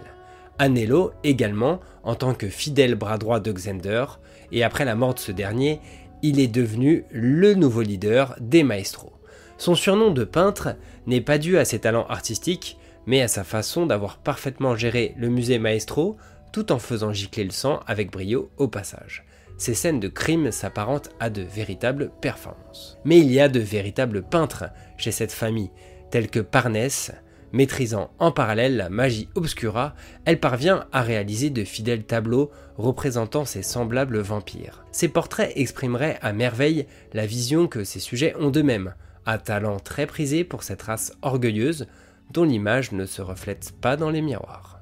Anello 0.59 1.13
également, 1.25 1.81
en 2.03 2.15
tant 2.15 2.35
que 2.35 2.49
fidèle 2.49 2.95
bras 2.95 3.19
droit 3.19 3.41
de 3.41 3.53
Xander, 3.53 4.05
et 4.53 4.63
après 4.63 4.85
la 4.85 4.95
mort 4.95 5.15
de 5.15 5.19
ce 5.19 5.33
dernier, 5.33 5.81
il 6.23 6.39
est 6.39 6.49
devenu 6.49 7.05
le 7.11 7.55
nouveau 7.55 7.83
leader 7.83 8.37
des 8.41 8.63
maestros. 8.63 9.13
Son 9.59 9.75
surnom 9.75 10.11
de 10.11 10.25
peintre 10.25 10.77
n'est 11.07 11.21
pas 11.21 11.39
dû 11.39 11.59
à 11.59 11.65
ses 11.65 11.81
talents 11.81 12.07
artistiques, 12.09 12.79
mais 13.07 13.23
à 13.23 13.29
sa 13.29 13.45
façon 13.45 13.87
d'avoir 13.87 14.19
parfaitement 14.19 14.77
géré 14.77 15.15
le 15.17 15.29
musée 15.29 15.59
Maestro 15.59 16.17
tout 16.53 16.71
en 16.71 16.79
faisant 16.79 17.13
gicler 17.13 17.45
le 17.45 17.51
sang 17.51 17.81
avec 17.87 18.13
brio 18.13 18.51
au 18.59 18.69
passage. 18.69 19.25
Ces 19.59 19.75
scènes 19.75 20.01
de 20.01 20.09
crime 20.09 20.51
s'apparentent 20.51 21.11
à 21.21 21.31
de 21.31 21.43
véritables 21.43 22.11
performances. 22.21 22.99
Mais 23.05 23.19
il 23.19 23.33
y 23.33 23.41
a 23.41 23.49
de 23.49 23.61
véritables 23.61 24.23
peintres 24.23 24.65
chez 24.97 25.13
cette 25.13 25.33
famille, 25.33 25.71
tels 26.11 26.29
que 26.29 26.41
Parnès, 26.41 27.13
maîtrisant 27.53 28.11
en 28.19 28.33
parallèle 28.33 28.77
la 28.77 28.89
magie 28.89 29.29
obscura, 29.35 29.95
elle 30.25 30.41
parvient 30.41 30.87
à 30.93 31.03
réaliser 31.03 31.51
de 31.51 31.65
fidèles 31.65 32.05
tableaux 32.05 32.51
représentant 32.77 33.45
ses 33.45 33.63
semblables 33.63 34.21
vampires. 34.21 34.85
Ces 34.93 35.09
portraits 35.09 35.53
exprimeraient 35.57 36.19
à 36.23 36.33
merveille 36.33 36.87
la 37.13 37.27
vision 37.27 37.67
que 37.69 37.85
ces 37.85 38.01
sujets 38.01 38.35
ont 38.39 38.51
d'eux-mêmes, 38.51 38.95
un 39.27 39.39
talent 39.39 39.79
très 39.79 40.07
prisé 40.07 40.45
pour 40.45 40.63
cette 40.63 40.83
race 40.83 41.13
orgueilleuse 41.23 41.87
dont 42.33 42.45
l'image 42.45 42.93
ne 42.93 43.07
se 43.07 43.23
reflète 43.23 43.73
pas 43.81 43.97
dans 43.97 44.11
les 44.11 44.23
miroirs. 44.23 44.81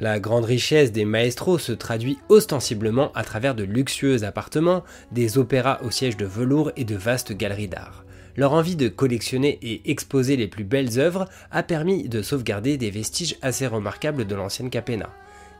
La 0.00 0.20
grande 0.20 0.44
richesse 0.44 0.92
des 0.92 1.04
maestros 1.04 1.58
se 1.58 1.72
traduit 1.72 2.18
ostensiblement 2.28 3.10
à 3.14 3.24
travers 3.24 3.56
de 3.56 3.64
luxueux 3.64 4.22
appartements, 4.22 4.84
des 5.10 5.38
opéras 5.38 5.80
au 5.82 5.90
siège 5.90 6.16
de 6.16 6.24
velours 6.24 6.70
et 6.76 6.84
de 6.84 6.94
vastes 6.94 7.32
galeries 7.32 7.66
d'art. 7.66 8.04
Leur 8.38 8.52
envie 8.52 8.76
de 8.76 8.86
collectionner 8.86 9.58
et 9.62 9.90
exposer 9.90 10.36
les 10.36 10.46
plus 10.46 10.62
belles 10.62 11.00
œuvres 11.00 11.28
a 11.50 11.64
permis 11.64 12.08
de 12.08 12.22
sauvegarder 12.22 12.76
des 12.76 12.92
vestiges 12.92 13.36
assez 13.42 13.66
remarquables 13.66 14.28
de 14.28 14.34
l'ancienne 14.36 14.70
Capena. 14.70 15.10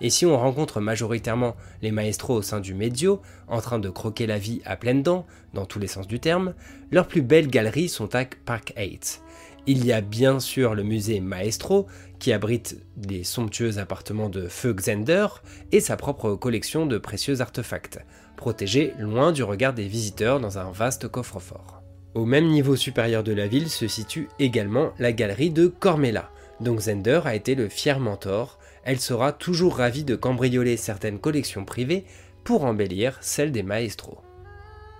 Et 0.01 0.11
si 0.11 0.25
on 0.25 0.39
rencontre 0.39 0.79
majoritairement 0.79 1.57
les 1.83 1.91
maestros 1.91 2.37
au 2.37 2.43
sein 2.43 2.61
du 2.61 2.75
Medio, 2.75 3.21
en 3.49 3.61
train 3.61 3.81
de 3.81 3.91
croquer 3.91 4.29
la 4.29 4.39
vie 4.39 4.61
à 4.65 4.77
pleines 4.77 5.03
dents, 5.03 5.27
dans 5.55 5.67
tous 5.67 5.81
les 5.81 5.89
sens 5.89 6.07
du 6.07 6.21
terme, 6.21 6.55
leurs 6.93 7.09
plus 7.09 7.21
belles 7.21 7.49
galeries 7.49 7.89
sont 7.89 8.15
à 8.15 8.25
Park 8.25 8.73
8. 8.77 9.23
Il 9.67 9.85
y 9.85 9.93
a 9.93 10.01
bien 10.01 10.39
sûr 10.39 10.77
le 10.77 10.85
musée 10.85 11.19
Maestro, 11.19 11.89
qui 12.21 12.33
abrite 12.33 12.81
des 12.97 13.25
somptueux 13.25 13.79
appartements 13.79 14.29
de 14.29 14.47
Feu 14.47 14.73
Xander 14.73 15.27
et 15.73 15.81
sa 15.81 15.97
propre 15.97 16.37
collection 16.37 16.87
de 16.87 16.99
précieux 16.99 17.41
artefacts, 17.41 17.99
protégés 18.37 18.95
loin 19.01 19.33
du 19.33 19.43
regard 19.43 19.75
des 19.75 19.89
visiteurs 19.89 20.39
dans 20.39 20.59
un 20.59 20.71
vaste 20.71 21.09
coffre-fort. 21.09 21.78
Au 22.15 22.25
même 22.25 22.49
niveau 22.49 22.77
supérieur 22.77 23.23
de 23.23 23.33
la 23.33 23.47
ville 23.47 23.69
se 23.69 23.87
situe 23.87 24.29
également 24.39 24.93
la 24.99 25.13
galerie 25.13 25.51
de 25.51 25.67
Cormella, 25.67 26.31
dont 26.61 26.75
Xander 26.75 27.21
a 27.25 27.35
été 27.35 27.55
le 27.55 27.69
fier 27.69 28.01
mentor 28.01 28.59
elle 28.89 29.01
sera 29.01 29.33
toujours 29.33 29.77
ravie 29.77 30.05
de 30.05 30.17
cambrioler 30.17 30.79
certaines 30.79 31.19
collections 31.19 31.67
privées 31.67 32.07
pour 32.43 32.65
embellir 32.65 33.19
celles 33.21 33.53
des 33.53 33.63
maestros. 33.63 34.23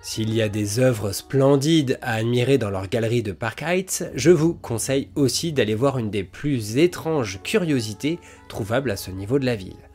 S'il 0.03 0.31
y 0.31 0.43
a 0.43 0.47
des 0.47 0.79
œuvres 0.79 1.11
splendides 1.11 1.97
à 2.03 2.13
admirer 2.13 2.59
dans 2.59 2.69
leur 2.69 2.87
galerie 2.87 3.23
de 3.23 3.31
Park 3.31 3.63
Heights, 3.63 4.05
je 4.13 4.29
vous 4.29 4.53
conseille 4.53 5.09
aussi 5.15 5.53
d'aller 5.53 5.73
voir 5.73 5.97
une 5.97 6.11
des 6.11 6.23
plus 6.23 6.77
étranges 6.77 7.41
curiosités 7.41 8.19
trouvables 8.47 8.91
à 8.91 8.95
ce 8.95 9.09
niveau 9.09 9.39
de 9.39 9.45
la 9.45 9.55
ville. 9.55 9.89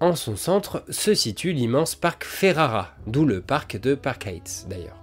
En 0.00 0.16
son 0.16 0.34
centre 0.34 0.84
se 0.88 1.14
situe 1.14 1.52
l'immense 1.52 1.94
parc 1.94 2.24
Ferrara, 2.24 2.96
d'où 3.06 3.24
le 3.24 3.40
parc 3.40 3.78
de 3.80 3.94
Park 3.94 4.26
Heights 4.26 4.66
d'ailleurs. 4.68 4.99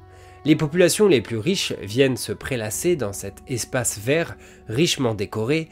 Les 0.47 0.55
populations 0.55 1.09
les 1.09 1.19
plus 1.19 1.39
riches 1.39 1.73
viennent 1.81 2.15
se 2.15 2.31
prélasser 2.31 2.95
dans 2.95 3.11
cet 3.11 3.43
espace 3.49 3.99
vert 3.99 4.37
richement 4.69 5.13
décoré, 5.13 5.67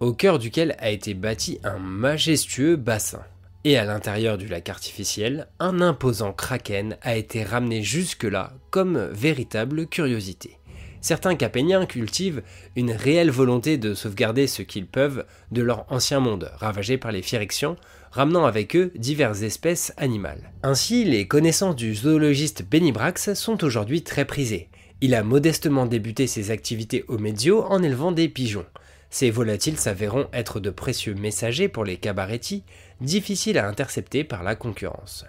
au 0.00 0.12
cœur 0.12 0.38
duquel 0.38 0.76
a 0.80 0.90
été 0.90 1.14
bâti 1.14 1.58
un 1.64 1.78
majestueux 1.78 2.76
bassin. 2.76 3.22
Et 3.64 3.78
à 3.78 3.86
l'intérieur 3.86 4.36
du 4.36 4.46
lac 4.46 4.68
artificiel, 4.68 5.48
un 5.60 5.80
imposant 5.80 6.34
kraken 6.34 6.98
a 7.00 7.16
été 7.16 7.42
ramené 7.42 7.82
jusque-là 7.82 8.52
comme 8.68 8.98
véritable 9.12 9.86
curiosité. 9.86 10.58
Certains 11.00 11.34
capéniens 11.34 11.86
cultivent 11.86 12.42
une 12.76 12.90
réelle 12.90 13.30
volonté 13.30 13.78
de 13.78 13.94
sauvegarder 13.94 14.46
ce 14.46 14.60
qu'ils 14.60 14.88
peuvent 14.88 15.24
de 15.52 15.62
leur 15.62 15.90
ancien 15.90 16.20
monde, 16.20 16.50
ravagé 16.56 16.98
par 16.98 17.12
les 17.12 17.22
Phyrexians, 17.22 17.76
ramenant 18.10 18.44
avec 18.44 18.76
eux 18.76 18.92
diverses 18.94 19.42
espèces 19.42 19.92
animales. 19.96 20.52
Ainsi, 20.62 21.04
les 21.04 21.26
connaissances 21.26 21.76
du 21.76 21.94
zoologiste 21.94 22.64
Benny 22.68 22.92
Brax 22.92 23.34
sont 23.34 23.64
aujourd'hui 23.64 24.02
très 24.02 24.24
prisées. 24.24 24.68
Il 25.00 25.14
a 25.14 25.22
modestement 25.22 25.86
débuté 25.86 26.26
ses 26.26 26.50
activités 26.50 27.04
au 27.08 27.18
Médio 27.18 27.62
en 27.64 27.82
élevant 27.82 28.12
des 28.12 28.28
pigeons. 28.28 28.66
Ces 29.10 29.30
volatiles 29.30 29.78
s'avéreront 29.78 30.26
être 30.32 30.60
de 30.60 30.70
précieux 30.70 31.14
messagers 31.14 31.68
pour 31.68 31.84
les 31.84 31.96
cabarettis, 31.96 32.64
difficiles 33.00 33.58
à 33.58 33.68
intercepter 33.68 34.24
par 34.24 34.42
la 34.42 34.54
concurrence. 34.54 35.24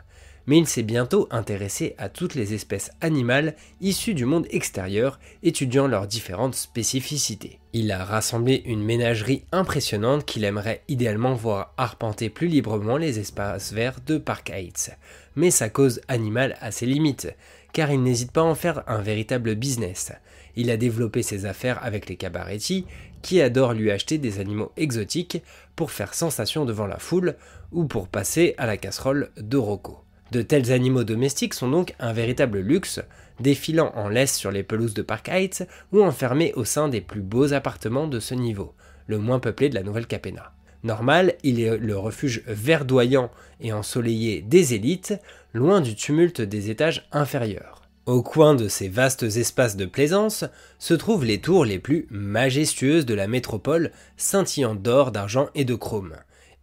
Mais 0.50 0.58
il 0.58 0.68
s'est 0.68 0.82
bientôt 0.82 1.28
intéressé 1.30 1.94
à 2.00 2.10
toutes 2.10 2.34
les 2.34 2.56
espèces 2.56 2.90
animales 3.02 3.54
issues 3.82 4.16
du 4.16 4.26
monde 4.26 4.48
extérieur, 4.50 5.20
étudiant 5.44 5.86
leurs 5.86 6.08
différentes 6.08 6.56
spécificités. 6.56 7.60
Il 7.72 7.92
a 7.92 8.04
rassemblé 8.04 8.64
une 8.66 8.84
ménagerie 8.84 9.44
impressionnante 9.52 10.26
qu'il 10.26 10.44
aimerait 10.44 10.82
idéalement 10.88 11.36
voir 11.36 11.76
arpenter 11.78 12.32
plus 12.32 12.48
librement 12.48 12.98
les 12.98 13.20
espaces 13.20 13.74
verts 13.74 14.00
de 14.08 14.18
Park 14.18 14.50
Heights. 14.50 14.90
Mais 15.36 15.52
sa 15.52 15.70
cause 15.70 16.02
animale 16.08 16.58
a 16.62 16.72
ses 16.72 16.88
limites, 16.88 17.32
car 17.72 17.92
il 17.92 18.02
n'hésite 18.02 18.32
pas 18.32 18.42
à 18.42 18.46
en 18.46 18.56
faire 18.56 18.82
un 18.88 19.04
véritable 19.04 19.54
business. 19.54 20.14
Il 20.56 20.72
a 20.72 20.78
développé 20.78 21.22
ses 21.22 21.46
affaires 21.46 21.78
avec 21.86 22.10
les 22.10 22.16
cabarettis, 22.16 22.88
qui 23.22 23.40
adorent 23.40 23.74
lui 23.74 23.92
acheter 23.92 24.18
des 24.18 24.40
animaux 24.40 24.72
exotiques 24.78 25.44
pour 25.76 25.92
faire 25.92 26.16
sensation 26.16 26.66
devant 26.66 26.88
la 26.88 26.98
foule 26.98 27.36
ou 27.72 27.86
pour 27.86 28.08
passer 28.08 28.56
à 28.58 28.66
la 28.66 28.78
casserole 28.78 29.30
de 29.38 29.58
Rocco. 29.58 30.06
De 30.32 30.44
tels 30.44 30.72
animaux 30.72 31.04
domestiques 31.04 31.56
sont 31.56 31.70
donc 31.70 31.96
un 32.00 32.14
véritable 32.14 32.60
luxe, 32.60 33.02
défilant 33.40 33.92
en 33.96 34.10
laisse 34.10 34.36
sur 34.36 34.52
les 34.52 34.64
pelouses 34.64 34.94
de 34.94 35.02
Park 35.02 35.28
Heights 35.30 35.68
ou 35.92 36.04
enfermés 36.04 36.54
au 36.54 36.66
sein 36.66 36.88
des 36.88 37.02
plus 37.02 37.22
beaux 37.22 37.54
appartements 37.54 38.08
de 38.08 38.20
ce 38.20 38.36
niveau, 38.36 38.74
le 39.08 39.18
moins 39.18 39.40
peuplé 39.40 39.70
de 39.70 39.76
la 39.76 39.84
Nouvelle 39.84 40.08
Capena. 40.08 40.54
Normal, 40.84 41.36
il 41.44 41.60
est 41.60 41.78
le 41.78 41.98
refuge 41.98 42.44
verdoyant 42.46 43.32
et 43.60 43.74
ensoleillé 43.74 44.42
des 44.42 44.76
élites, 44.76 45.16
loin 45.54 45.82
du 45.82 45.96
tumulte 45.96 46.42
des 46.42 46.70
étages 46.70 47.08
inférieurs. 47.12 47.82
Au 48.06 48.24
coin 48.24 48.56
de 48.56 48.68
ces 48.68 48.88
vastes 48.88 49.24
espaces 49.24 49.76
de 49.76 49.86
plaisance 49.86 50.46
se 50.78 50.94
trouvent 50.94 51.26
les 51.26 51.42
tours 51.42 51.66
les 51.66 51.80
plus 51.80 52.08
majestueuses 52.10 53.06
de 53.06 53.14
la 53.14 53.28
métropole, 53.28 53.92
scintillant 54.16 54.76
d'or, 54.76 55.12
d'argent 55.12 55.50
et 55.54 55.66
de 55.66 55.76
chrome. 55.76 56.16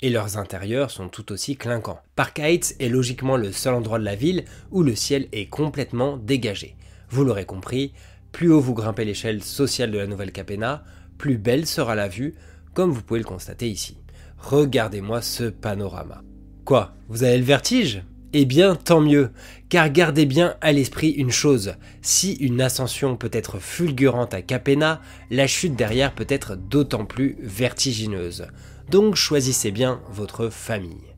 Et 0.02 0.10
leurs 0.10 0.36
intérieurs 0.36 0.90
sont 0.90 1.08
tout 1.08 1.32
aussi 1.32 1.56
clinquants. 1.56 2.00
Park 2.16 2.38
Heights 2.38 2.76
est 2.80 2.88
logiquement 2.88 3.36
le 3.36 3.50
seul 3.50 3.74
endroit 3.74 3.98
de 3.98 4.04
la 4.04 4.14
ville 4.14 4.44
où 4.70 4.82
le 4.82 4.94
ciel 4.94 5.26
est 5.32 5.46
complètement 5.46 6.18
dégagé. 6.18 6.76
Vous 7.08 7.24
l'aurez 7.24 7.46
compris, 7.46 7.92
plus 8.30 8.52
haut 8.52 8.60
vous 8.60 8.74
grimpez 8.74 9.06
l'échelle 9.06 9.42
sociale 9.42 9.90
de 9.90 9.98
la 9.98 10.06
Nouvelle 10.06 10.32
Capena, 10.32 10.84
plus 11.16 11.38
belle 11.38 11.66
sera 11.66 11.94
la 11.94 12.08
vue, 12.08 12.34
comme 12.74 12.90
vous 12.90 13.02
pouvez 13.02 13.20
le 13.20 13.24
constater 13.24 13.70
ici. 13.70 13.96
Regardez-moi 14.38 15.22
ce 15.22 15.44
panorama. 15.44 16.22
Quoi 16.66 16.94
Vous 17.08 17.22
avez 17.22 17.38
le 17.38 17.44
vertige? 17.44 18.02
Eh 18.34 18.44
bien, 18.44 18.74
tant 18.74 19.00
mieux, 19.00 19.30
car 19.70 19.88
gardez 19.88 20.26
bien 20.26 20.56
à 20.60 20.72
l'esprit 20.72 21.08
une 21.08 21.30
chose, 21.30 21.76
si 22.02 22.34
une 22.34 22.60
ascension 22.60 23.16
peut 23.16 23.30
être 23.32 23.60
fulgurante 23.60 24.34
à 24.34 24.42
Capena, 24.42 25.00
la 25.30 25.46
chute 25.46 25.74
derrière 25.74 26.14
peut 26.14 26.26
être 26.28 26.54
d'autant 26.54 27.06
plus 27.06 27.38
vertigineuse. 27.40 28.48
Donc 28.90 29.16
choisissez 29.16 29.72
bien 29.72 30.00
votre 30.10 30.48
famille. 30.48 31.14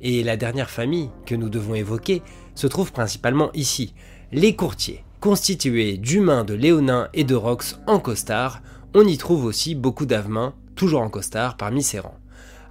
Et 0.00 0.22
la 0.22 0.36
dernière 0.36 0.70
famille 0.70 1.10
que 1.24 1.34
nous 1.34 1.48
devons 1.48 1.74
évoquer 1.74 2.22
se 2.54 2.66
trouve 2.66 2.92
principalement 2.92 3.50
ici, 3.52 3.94
les 4.32 4.56
courtiers. 4.56 5.04
Constitués 5.20 5.96
d'humains, 5.96 6.44
de 6.44 6.54
léonins 6.54 7.08
et 7.14 7.24
de 7.24 7.34
rox 7.34 7.78
en 7.86 7.98
costard, 7.98 8.60
on 8.94 9.06
y 9.06 9.16
trouve 9.16 9.44
aussi 9.44 9.74
beaucoup 9.74 10.06
d'avemains, 10.06 10.54
toujours 10.74 11.00
en 11.00 11.08
costard, 11.08 11.56
parmi 11.56 11.82
ces 11.82 12.00
rangs. 12.00 12.18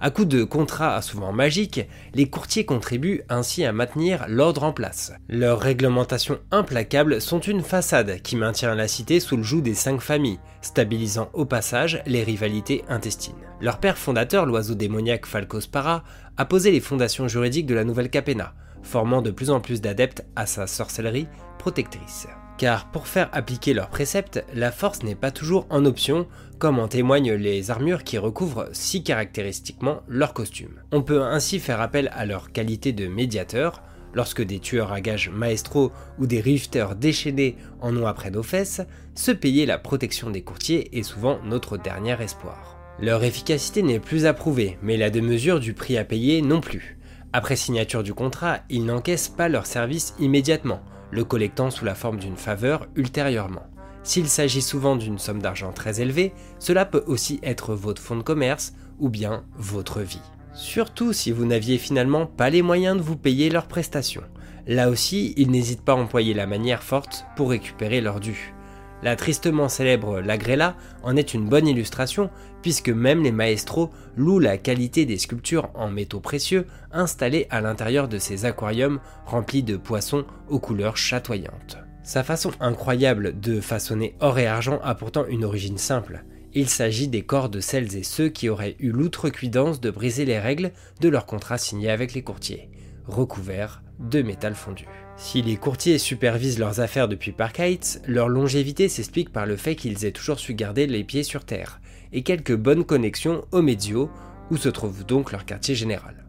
À 0.00 0.10
coup 0.10 0.24
de 0.24 0.44
contrats 0.44 1.00
souvent 1.00 1.32
magiques, 1.32 1.80
les 2.14 2.28
courtiers 2.28 2.66
contribuent 2.66 3.22
ainsi 3.28 3.64
à 3.64 3.72
maintenir 3.72 4.26
l'ordre 4.28 4.64
en 4.64 4.72
place. 4.72 5.12
Leurs 5.28 5.60
réglementations 5.60 6.38
implacables 6.50 7.20
sont 7.20 7.40
une 7.40 7.62
façade 7.62 8.20
qui 8.22 8.36
maintient 8.36 8.74
la 8.74 8.88
cité 8.88 9.20
sous 9.20 9.36
le 9.36 9.42
joug 9.42 9.62
des 9.62 9.74
cinq 9.74 10.00
familles, 10.00 10.40
stabilisant 10.60 11.30
au 11.32 11.44
passage 11.44 12.02
les 12.06 12.22
rivalités 12.22 12.84
intestines. 12.88 13.34
Leur 13.60 13.78
père 13.78 13.96
fondateur, 13.96 14.44
l'oiseau 14.44 14.74
démoniaque 14.74 15.26
Falcospara, 15.26 16.04
a 16.36 16.44
posé 16.44 16.70
les 16.70 16.80
fondations 16.80 17.28
juridiques 17.28 17.66
de 17.66 17.74
la 17.74 17.84
nouvelle 17.84 18.10
Capena, 18.10 18.52
formant 18.82 19.22
de 19.22 19.30
plus 19.30 19.50
en 19.50 19.60
plus 19.60 19.80
d'adeptes 19.80 20.24
à 20.36 20.46
sa 20.46 20.66
sorcellerie 20.66 21.28
protectrice 21.58 22.28
car 22.58 22.90
pour 22.90 23.06
faire 23.06 23.28
appliquer 23.32 23.74
leurs 23.74 23.90
préceptes, 23.90 24.44
la 24.54 24.70
force 24.70 25.02
n'est 25.02 25.14
pas 25.14 25.30
toujours 25.30 25.66
en 25.70 25.84
option, 25.84 26.26
comme 26.58 26.78
en 26.78 26.88
témoignent 26.88 27.34
les 27.34 27.70
armures 27.70 28.04
qui 28.04 28.18
recouvrent 28.18 28.68
si 28.72 29.02
caractéristiquement 29.02 30.02
leur 30.08 30.32
costume. 30.32 30.80
On 30.92 31.02
peut 31.02 31.22
ainsi 31.22 31.58
faire 31.58 31.80
appel 31.80 32.10
à 32.14 32.24
leur 32.26 32.52
qualité 32.52 32.92
de 32.92 33.06
médiateur, 33.06 33.82
lorsque 34.14 34.42
des 34.42 34.60
tueurs 34.60 34.92
à 34.92 35.00
gages 35.00 35.28
maestro 35.28 35.92
ou 36.18 36.26
des 36.26 36.40
rifters 36.40 36.96
déchaînés 36.96 37.56
en 37.80 37.96
ont 37.96 38.06
après 38.06 38.30
nos 38.30 38.42
fesses, 38.42 38.80
se 39.14 39.30
payer 39.30 39.66
la 39.66 39.78
protection 39.78 40.30
des 40.30 40.42
courtiers 40.42 40.98
est 40.98 41.02
souvent 41.02 41.38
notre 41.44 41.76
dernier 41.76 42.20
espoir. 42.22 42.78
Leur 42.98 43.24
efficacité 43.24 43.82
n'est 43.82 44.00
plus 44.00 44.24
approuvée, 44.24 44.78
mais 44.80 44.96
la 44.96 45.10
démesure 45.10 45.60
du 45.60 45.74
prix 45.74 45.98
à 45.98 46.04
payer 46.04 46.40
non 46.40 46.62
plus. 46.62 46.98
Après 47.34 47.56
signature 47.56 48.02
du 48.02 48.14
contrat, 48.14 48.60
ils 48.70 48.86
n'encaissent 48.86 49.28
pas 49.28 49.50
leur 49.50 49.66
service 49.66 50.14
immédiatement, 50.18 50.80
le 51.10 51.24
collectant 51.24 51.70
sous 51.70 51.84
la 51.84 51.94
forme 51.94 52.18
d'une 52.18 52.36
faveur 52.36 52.86
ultérieurement. 52.96 53.66
S'il 54.02 54.28
s'agit 54.28 54.62
souvent 54.62 54.96
d'une 54.96 55.18
somme 55.18 55.42
d'argent 55.42 55.72
très 55.72 56.00
élevée, 56.00 56.32
cela 56.58 56.84
peut 56.84 57.02
aussi 57.06 57.40
être 57.42 57.74
votre 57.74 58.00
fonds 58.00 58.16
de 58.16 58.22
commerce 58.22 58.72
ou 58.98 59.08
bien 59.08 59.44
votre 59.56 60.00
vie. 60.00 60.22
Surtout 60.54 61.12
si 61.12 61.32
vous 61.32 61.44
n'aviez 61.44 61.76
finalement 61.76 62.26
pas 62.26 62.48
les 62.50 62.62
moyens 62.62 62.96
de 62.96 63.02
vous 63.02 63.16
payer 63.16 63.50
leurs 63.50 63.66
prestations. 63.66 64.22
Là 64.66 64.88
aussi, 64.88 65.34
ils 65.36 65.50
n'hésitent 65.50 65.84
pas 65.84 65.92
à 65.92 65.96
employer 65.96 66.34
la 66.34 66.46
manière 66.46 66.82
forte 66.82 67.26
pour 67.36 67.50
récupérer 67.50 68.00
leur 68.00 68.20
dû. 68.20 68.55
La 69.02 69.14
tristement 69.14 69.68
célèbre 69.68 70.20
Lagrella 70.20 70.74
en 71.02 71.16
est 71.16 71.34
une 71.34 71.48
bonne 71.48 71.68
illustration, 71.68 72.30
puisque 72.62 72.88
même 72.88 73.22
les 73.22 73.32
maestros 73.32 73.90
louent 74.16 74.38
la 74.38 74.56
qualité 74.56 75.04
des 75.04 75.18
sculptures 75.18 75.70
en 75.74 75.90
métaux 75.90 76.20
précieux 76.20 76.66
installées 76.92 77.46
à 77.50 77.60
l'intérieur 77.60 78.08
de 78.08 78.18
ces 78.18 78.46
aquariums 78.46 79.00
remplis 79.26 79.62
de 79.62 79.76
poissons 79.76 80.24
aux 80.48 80.58
couleurs 80.58 80.96
chatoyantes. 80.96 81.78
Sa 82.02 82.22
façon 82.22 82.52
incroyable 82.60 83.38
de 83.38 83.60
façonner 83.60 84.14
or 84.20 84.38
et 84.38 84.46
argent 84.46 84.80
a 84.82 84.94
pourtant 84.94 85.26
une 85.26 85.44
origine 85.44 85.78
simple. 85.78 86.24
Il 86.54 86.68
s'agit 86.68 87.08
des 87.08 87.22
corps 87.22 87.48
de 87.48 87.60
celles 87.60 87.96
et 87.96 88.02
ceux 88.02 88.28
qui 88.28 88.48
auraient 88.48 88.76
eu 88.78 88.90
l'outrecuidance 88.90 89.80
de 89.80 89.90
briser 89.90 90.24
les 90.24 90.38
règles 90.38 90.72
de 91.00 91.08
leur 91.08 91.26
contrat 91.26 91.58
signé 91.58 91.90
avec 91.90 92.14
les 92.14 92.22
courtiers, 92.22 92.70
recouverts 93.06 93.82
de 93.98 94.22
métal 94.22 94.54
fondu. 94.54 94.86
Si 95.18 95.40
les 95.40 95.56
courtiers 95.56 95.96
supervisent 95.98 96.58
leurs 96.58 96.80
affaires 96.80 97.08
depuis 97.08 97.32
Park 97.32 97.58
Heights, 97.58 98.02
leur 98.06 98.28
longévité 98.28 98.90
s'explique 98.90 99.32
par 99.32 99.46
le 99.46 99.56
fait 99.56 99.74
qu'ils 99.74 100.04
aient 100.04 100.12
toujours 100.12 100.38
su 100.38 100.52
garder 100.52 100.86
les 100.86 101.04
pieds 101.04 101.22
sur 101.22 101.46
terre, 101.46 101.80
et 102.12 102.22
quelques 102.22 102.54
bonnes 102.54 102.84
connexions 102.84 103.42
au 103.50 103.62
Medio, 103.62 104.10
où 104.50 104.58
se 104.58 104.68
trouve 104.68 105.06
donc 105.06 105.32
leur 105.32 105.46
quartier 105.46 105.74
général. 105.74 106.26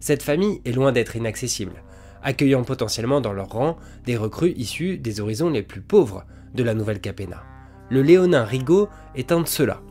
Cette 0.00 0.22
famille 0.22 0.62
est 0.64 0.72
loin 0.72 0.90
d'être 0.90 1.16
inaccessible, 1.16 1.82
accueillant 2.22 2.64
potentiellement 2.64 3.20
dans 3.20 3.34
leur 3.34 3.50
rang 3.50 3.76
des 4.06 4.16
recrues 4.16 4.54
issues 4.56 4.96
des 4.96 5.20
horizons 5.20 5.50
les 5.50 5.62
plus 5.62 5.82
pauvres 5.82 6.24
de 6.54 6.62
la 6.62 6.72
nouvelle 6.72 7.00
Capena. 7.00 7.42
Le 7.90 8.00
Léonin 8.00 8.44
Rigaud 8.44 8.88
est 9.14 9.32
un 9.32 9.40
de 9.40 9.48
ceux-là. 9.48 9.82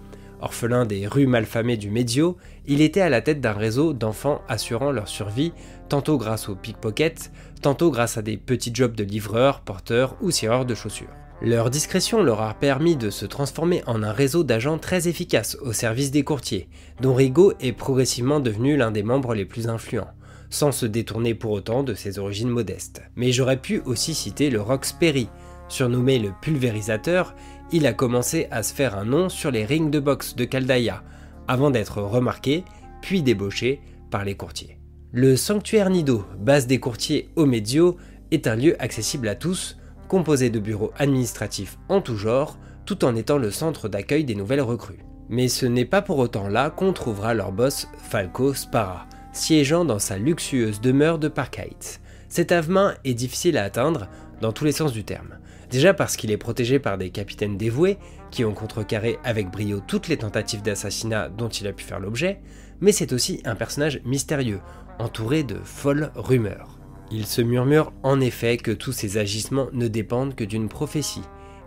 Orphelin 0.42 0.86
des 0.86 1.06
rues 1.06 1.28
malfamées 1.28 1.78
du 1.78 1.92
Medio, 1.92 2.38
il 2.66 2.82
était 2.82 3.02
à 3.02 3.10
la 3.10 3.22
tête 3.22 3.42
d'un 3.42 3.54
réseau 3.54 3.94
d'enfants 3.94 4.42
assurant 4.48 4.92
leur 4.92 5.08
survie, 5.08 5.52
tantôt 5.90 6.18
grâce 6.18 6.48
aux 6.48 6.56
pickpockets, 6.56 7.32
tantôt 7.62 7.92
grâce 7.92 8.18
à 8.18 8.22
des 8.22 8.38
petits 8.38 8.74
jobs 8.74 8.96
de 8.96 9.04
livreurs, 9.04 9.62
porteurs 9.62 10.16
ou 10.22 10.32
cireurs 10.32 10.66
de 10.66 10.76
chaussures. 10.76 11.10
Leur 11.42 11.70
discrétion 11.70 12.22
leur 12.22 12.42
a 12.42 12.54
permis 12.54 12.98
de 12.98 13.10
se 13.10 13.26
transformer 13.26 13.82
en 13.88 14.04
un 14.04 14.12
réseau 14.12 14.44
d'agents 14.44 14.78
très 14.78 15.08
efficace 15.08 15.58
au 15.62 15.72
service 15.72 16.12
des 16.12 16.24
courtiers, 16.24 16.68
dont 17.02 17.14
Rigaud 17.14 17.54
est 17.62 17.72
progressivement 17.72 18.42
devenu 18.42 18.76
l'un 18.76 18.92
des 18.92 19.04
membres 19.04 19.34
les 19.34 19.46
plus 19.46 19.70
influents, 19.70 20.12
sans 20.50 20.74
se 20.74 20.86
détourner 20.86 21.36
pour 21.36 21.52
autant 21.52 21.84
de 21.84 21.94
ses 21.94 22.20
origines 22.20 22.50
modestes. 22.50 23.02
Mais 23.16 23.32
j'aurais 23.32 23.62
pu 23.62 23.82
aussi 23.86 24.14
citer 24.14 24.50
le 24.50 24.62
Rox 24.62 24.92
Perry. 24.92 25.30
Surnommé 25.70 26.20
le 26.20 26.32
pulvérisateur, 26.42 27.36
il 27.72 27.88
a 27.88 27.94
commencé 27.94 28.48
à 28.52 28.62
se 28.62 28.74
faire 28.74 28.98
un 28.98 29.06
nom 29.06 29.30
sur 29.30 29.52
les 29.52 29.64
rings 29.64 29.92
de 29.92 30.00
boxe 30.00 30.36
de 30.36 30.44
Caldaya, 30.44 31.04
avant 31.48 31.72
d'être 31.72 32.02
remarqué, 32.02 32.66
puis 33.02 33.22
débauché 33.22 33.80
par 34.12 34.26
les 34.26 34.36
courtiers. 34.36 34.79
Le 35.12 35.36
sanctuaire 35.36 35.90
Nido, 35.90 36.24
base 36.38 36.68
des 36.68 36.80
courtiers 36.80 37.30
au 37.36 37.48
Médio, 37.48 37.98
est 38.30 38.46
un 38.46 38.56
lieu 38.56 38.76
accessible 38.80 39.28
à 39.28 39.34
tous, 39.34 39.76
composé 40.08 40.52
de 40.52 40.60
bureaux 40.60 40.92
administratifs 40.98 41.80
en 41.90 42.00
tout 42.00 42.16
genre, 42.16 42.60
tout 42.86 43.04
en 43.04 43.16
étant 43.16 43.40
le 43.40 43.50
centre 43.50 43.90
d'accueil 43.90 44.24
des 44.24 44.36
nouvelles 44.36 44.62
recrues. 44.62 45.04
Mais 45.28 45.48
ce 45.48 45.66
n'est 45.66 45.86
pas 45.86 46.04
pour 46.04 46.20
autant 46.20 46.48
là 46.48 46.70
qu'on 46.70 46.94
trouvera 46.94 47.34
leur 47.34 47.52
boss 47.52 47.88
Falco 47.98 48.54
Spara, 48.54 49.08
siégeant 49.34 49.84
dans 49.84 49.98
sa 49.98 50.20
luxueuse 50.20 50.80
demeure 50.80 51.18
de 51.18 51.28
Park 51.28 51.58
Heights. 51.58 52.02
Cet 52.28 52.52
avemain 52.52 52.94
est 53.04 53.16
difficile 53.16 53.58
à 53.58 53.64
atteindre 53.64 54.10
dans 54.42 54.52
tous 54.52 54.66
les 54.66 54.72
sens 54.72 54.94
du 54.94 55.04
terme. 55.04 55.40
Déjà 55.72 55.96
parce 55.96 56.18
qu'il 56.18 56.30
est 56.30 56.38
protégé 56.38 56.78
par 56.78 57.00
des 57.00 57.10
capitaines 57.10 57.58
dévoués 57.58 57.98
qui 58.32 58.46
ont 58.46 58.54
contrecarré 58.54 59.18
avec 59.24 59.50
brio 59.50 59.80
toutes 59.80 60.08
les 60.08 60.18
tentatives 60.18 60.62
d'assassinat 60.62 61.30
dont 61.30 61.50
il 61.50 61.68
a 61.68 61.74
pu 61.74 61.84
faire 61.84 62.00
l'objet, 62.00 62.42
mais 62.82 62.92
c'est 62.92 63.14
aussi 63.14 63.42
un 63.46 63.56
personnage 63.56 64.02
mystérieux, 64.06 64.62
entouré 65.00 65.44
de 65.44 65.60
folles 65.64 66.12
rumeurs. 66.16 66.80
Il 67.12 67.26
se 67.26 67.42
murmure 67.42 67.92
en 68.04 68.22
effet 68.22 68.58
que 68.58 68.72
tous 68.72 68.92
ses 68.92 69.18
agissements 69.18 69.70
ne 69.74 69.88
dépendent 69.88 70.36
que 70.36 70.44
d'une 70.44 70.70
prophétie, 70.70 71.24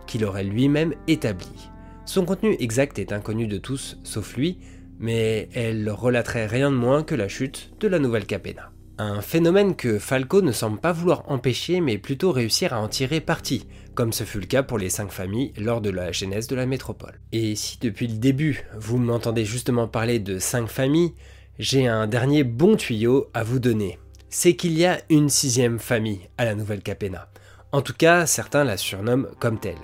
qu'il 0.07 0.23
aurait 0.25 0.43
lui-même 0.43 0.93
établie. 1.07 1.69
Son 2.05 2.25
contenu 2.25 2.55
exact 2.59 2.99
est 2.99 3.11
inconnu 3.11 3.47
de 3.47 3.57
tous, 3.57 3.97
sauf 4.03 4.35
lui, 4.35 4.59
mais 4.99 5.49
elle 5.53 5.89
relaterait 5.89 6.47
rien 6.47 6.71
de 6.71 6.75
moins 6.75 7.03
que 7.03 7.15
la 7.15 7.27
chute 7.27 7.71
de 7.79 7.87
la 7.87 7.99
nouvelle 7.99 8.25
Capena. 8.25 8.71
Un 8.97 9.21
phénomène 9.21 9.75
que 9.75 9.97
Falco 9.97 10.41
ne 10.41 10.51
semble 10.51 10.79
pas 10.79 10.91
vouloir 10.91 11.23
empêcher, 11.29 11.81
mais 11.81 11.97
plutôt 11.97 12.31
réussir 12.31 12.73
à 12.73 12.81
en 12.81 12.87
tirer 12.87 13.21
parti, 13.21 13.65
comme 13.95 14.13
ce 14.13 14.23
fut 14.23 14.39
le 14.39 14.45
cas 14.45 14.63
pour 14.63 14.77
les 14.77 14.89
cinq 14.89 15.11
familles 15.11 15.53
lors 15.57 15.81
de 15.81 15.89
la 15.89 16.11
genèse 16.11 16.47
de 16.47 16.55
la 16.55 16.65
métropole. 16.65 17.19
Et 17.31 17.55
si 17.55 17.77
depuis 17.79 18.07
le 18.07 18.17
début, 18.17 18.65
vous 18.77 18.97
m'entendez 18.97 19.45
justement 19.45 19.87
parler 19.87 20.19
de 20.19 20.39
cinq 20.39 20.67
familles, 20.67 21.13
j'ai 21.59 21.87
un 21.87 22.07
dernier 22.07 22.43
bon 22.43 22.75
tuyau 22.75 23.27
à 23.33 23.43
vous 23.43 23.59
donner. 23.59 23.99
C'est 24.29 24.55
qu'il 24.55 24.77
y 24.77 24.85
a 24.85 24.99
une 25.09 25.29
sixième 25.29 25.79
famille 25.79 26.29
à 26.37 26.45
la 26.45 26.55
nouvelle 26.55 26.81
Capena. 26.81 27.29
En 27.71 27.81
tout 27.81 27.93
cas, 27.93 28.25
certains 28.25 28.63
la 28.63 28.77
surnomment 28.77 29.27
comme 29.39 29.59
telle. 29.59 29.75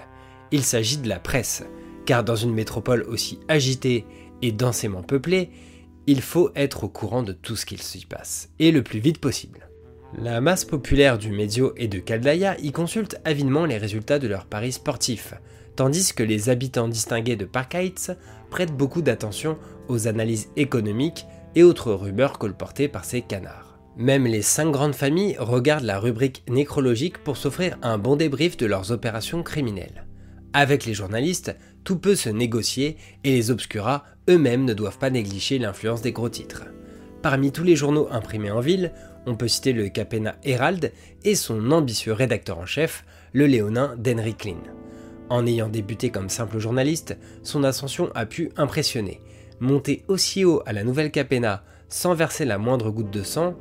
Il 0.52 0.64
s'agit 0.64 0.98
de 0.98 1.08
la 1.08 1.20
presse, 1.20 1.64
car 2.06 2.24
dans 2.24 2.36
une 2.36 2.54
métropole 2.54 3.04
aussi 3.04 3.40
agitée 3.48 4.06
et 4.42 4.52
densément 4.52 5.04
peuplée, 5.04 5.52
il 6.08 6.22
faut 6.22 6.50
être 6.56 6.86
au 6.86 6.90
courant 6.90 7.22
de 7.22 7.34
tout 7.34 7.56
ce 7.56 7.68
qu'il 7.68 7.82
s'y 7.82 8.06
passe, 8.06 8.50
et 8.58 8.72
le 8.72 8.82
plus 8.82 9.00
vite 9.00 9.20
possible. 9.20 9.69
La 10.18 10.42
masse 10.42 10.66
populaire 10.66 11.20
du 11.20 11.32
Medio 11.32 11.74
et 11.78 11.88
de 11.88 12.00
Caldaya 12.00 12.58
y 12.60 12.72
consulte 12.72 13.22
avidement 13.26 13.66
les 13.66 13.78
résultats 13.78 14.18
de 14.18 14.28
leurs 14.28 14.46
paris 14.46 14.72
sportifs, 14.72 15.36
tandis 15.76 16.14
que 16.14 16.24
les 16.24 16.50
habitants 16.50 16.88
distingués 16.88 17.36
de 17.36 17.46
Park 17.46 17.76
Heights 17.76 18.12
prêtent 18.50 18.76
beaucoup 18.76 19.04
d'attention 19.04 19.58
aux 19.88 20.08
analyses 20.08 20.50
économiques 20.56 21.28
et 21.56 21.62
autres 21.62 21.94
rumeurs 21.94 22.40
colportées 22.40 22.88
par 22.88 23.06
ces 23.06 23.22
canards. 23.22 23.80
Même 23.98 24.26
les 24.26 24.42
cinq 24.42 24.72
grandes 24.72 24.96
familles 24.96 25.36
regardent 25.38 25.84
la 25.84 26.00
rubrique 26.00 26.44
nécrologique 26.50 27.20
pour 27.20 27.38
s'offrir 27.38 27.78
un 27.84 28.00
bon 28.00 28.16
débrief 28.16 28.58
de 28.58 28.66
leurs 28.66 28.92
opérations 28.92 29.44
criminelles. 29.44 30.08
Avec 30.54 30.86
les 30.86 30.96
journalistes, 30.96 31.56
tout 31.84 32.00
peut 32.00 32.16
se 32.16 32.30
négocier 32.30 32.98
et 33.24 33.32
les 33.32 33.52
obscuras 33.52 34.06
eux-mêmes 34.28 34.66
ne 34.66 34.74
doivent 34.74 34.98
pas 34.98 35.12
négliger 35.12 35.60
l'influence 35.60 36.02
des 36.02 36.12
gros 36.12 36.30
titres. 36.30 36.66
Parmi 37.22 37.52
tous 37.52 37.64
les 37.64 37.76
journaux 37.76 38.08
imprimés 38.12 38.52
en 38.52 38.62
ville, 38.62 38.92
on 39.26 39.36
peut 39.36 39.48
citer 39.48 39.74
le 39.74 39.90
Capena 39.90 40.36
Herald 40.44 40.92
et 41.24 41.36
son 41.36 41.72
ambitieux 41.72 42.14
rédacteur 42.14 42.58
en 42.58 42.66
chef, 42.66 43.06
le 43.34 43.46
léonin 43.46 43.96
d'Henry 43.98 44.36
Klein. 44.36 44.64
En 45.30 45.46
ayant 45.46 45.70
débuté 45.70 46.10
comme 46.10 46.30
simple 46.30 46.60
journaliste, 46.60 47.18
son 47.44 47.64
ascension 47.64 48.10
a 48.16 48.26
pu 48.26 48.52
impressionner. 48.58 49.22
Monter 49.60 50.04
aussi 50.08 50.46
haut 50.46 50.64
à 50.66 50.74
la 50.74 50.84
nouvelle 50.84 51.12
Capena 51.12 51.64
sans 51.90 52.14
verser 52.14 52.46
la 52.46 52.58
moindre 52.58 52.92
goutte 52.92 53.12
de 53.12 53.24
sang, 53.24 53.56